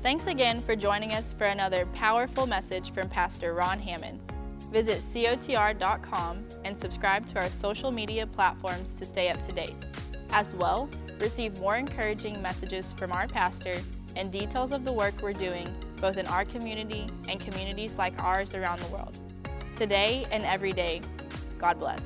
Thanks 0.03 0.27
again 0.27 0.62
for 0.62 0.77
joining 0.77 1.12
us 1.12 1.33
for 1.33 1.45
another 1.45 1.87
powerful 1.87 2.47
message 2.47 2.93
from 2.93 3.09
Pastor 3.09 3.55
Ron 3.55 3.79
Hammonds. 3.79 4.29
Visit 4.71 5.01
cotr.com 5.12 6.47
and 6.65 6.79
subscribe 6.79 7.27
to 7.29 7.41
our 7.41 7.49
social 7.49 7.91
media 7.91 8.27
platforms 8.27 8.95
to 8.95 9.05
stay 9.05 9.31
up 9.31 9.43
to 9.47 9.53
date. 9.53 9.75
As 10.31 10.55
well, 10.55 10.89
receive 11.21 11.59
more 11.61 11.77
encouraging 11.77 12.41
messages 12.43 12.93
from 12.93 13.12
our 13.12 13.27
pastor 13.27 13.75
and 14.17 14.31
details 14.31 14.73
of 14.73 14.85
the 14.85 14.93
work 14.93 15.15
we're 15.23 15.33
doing 15.33 15.69
both 15.97 16.17
in 16.17 16.27
our 16.27 16.45
community 16.45 17.07
and 17.29 17.41
communities 17.41 17.95
like 17.95 18.23
ours 18.23 18.55
around 18.55 18.79
the 18.81 18.89
world. 18.93 19.19
Today 19.75 20.25
and 20.31 20.45
every 20.45 20.73
day, 20.73 21.01
God 21.59 21.79
bless. 21.79 22.01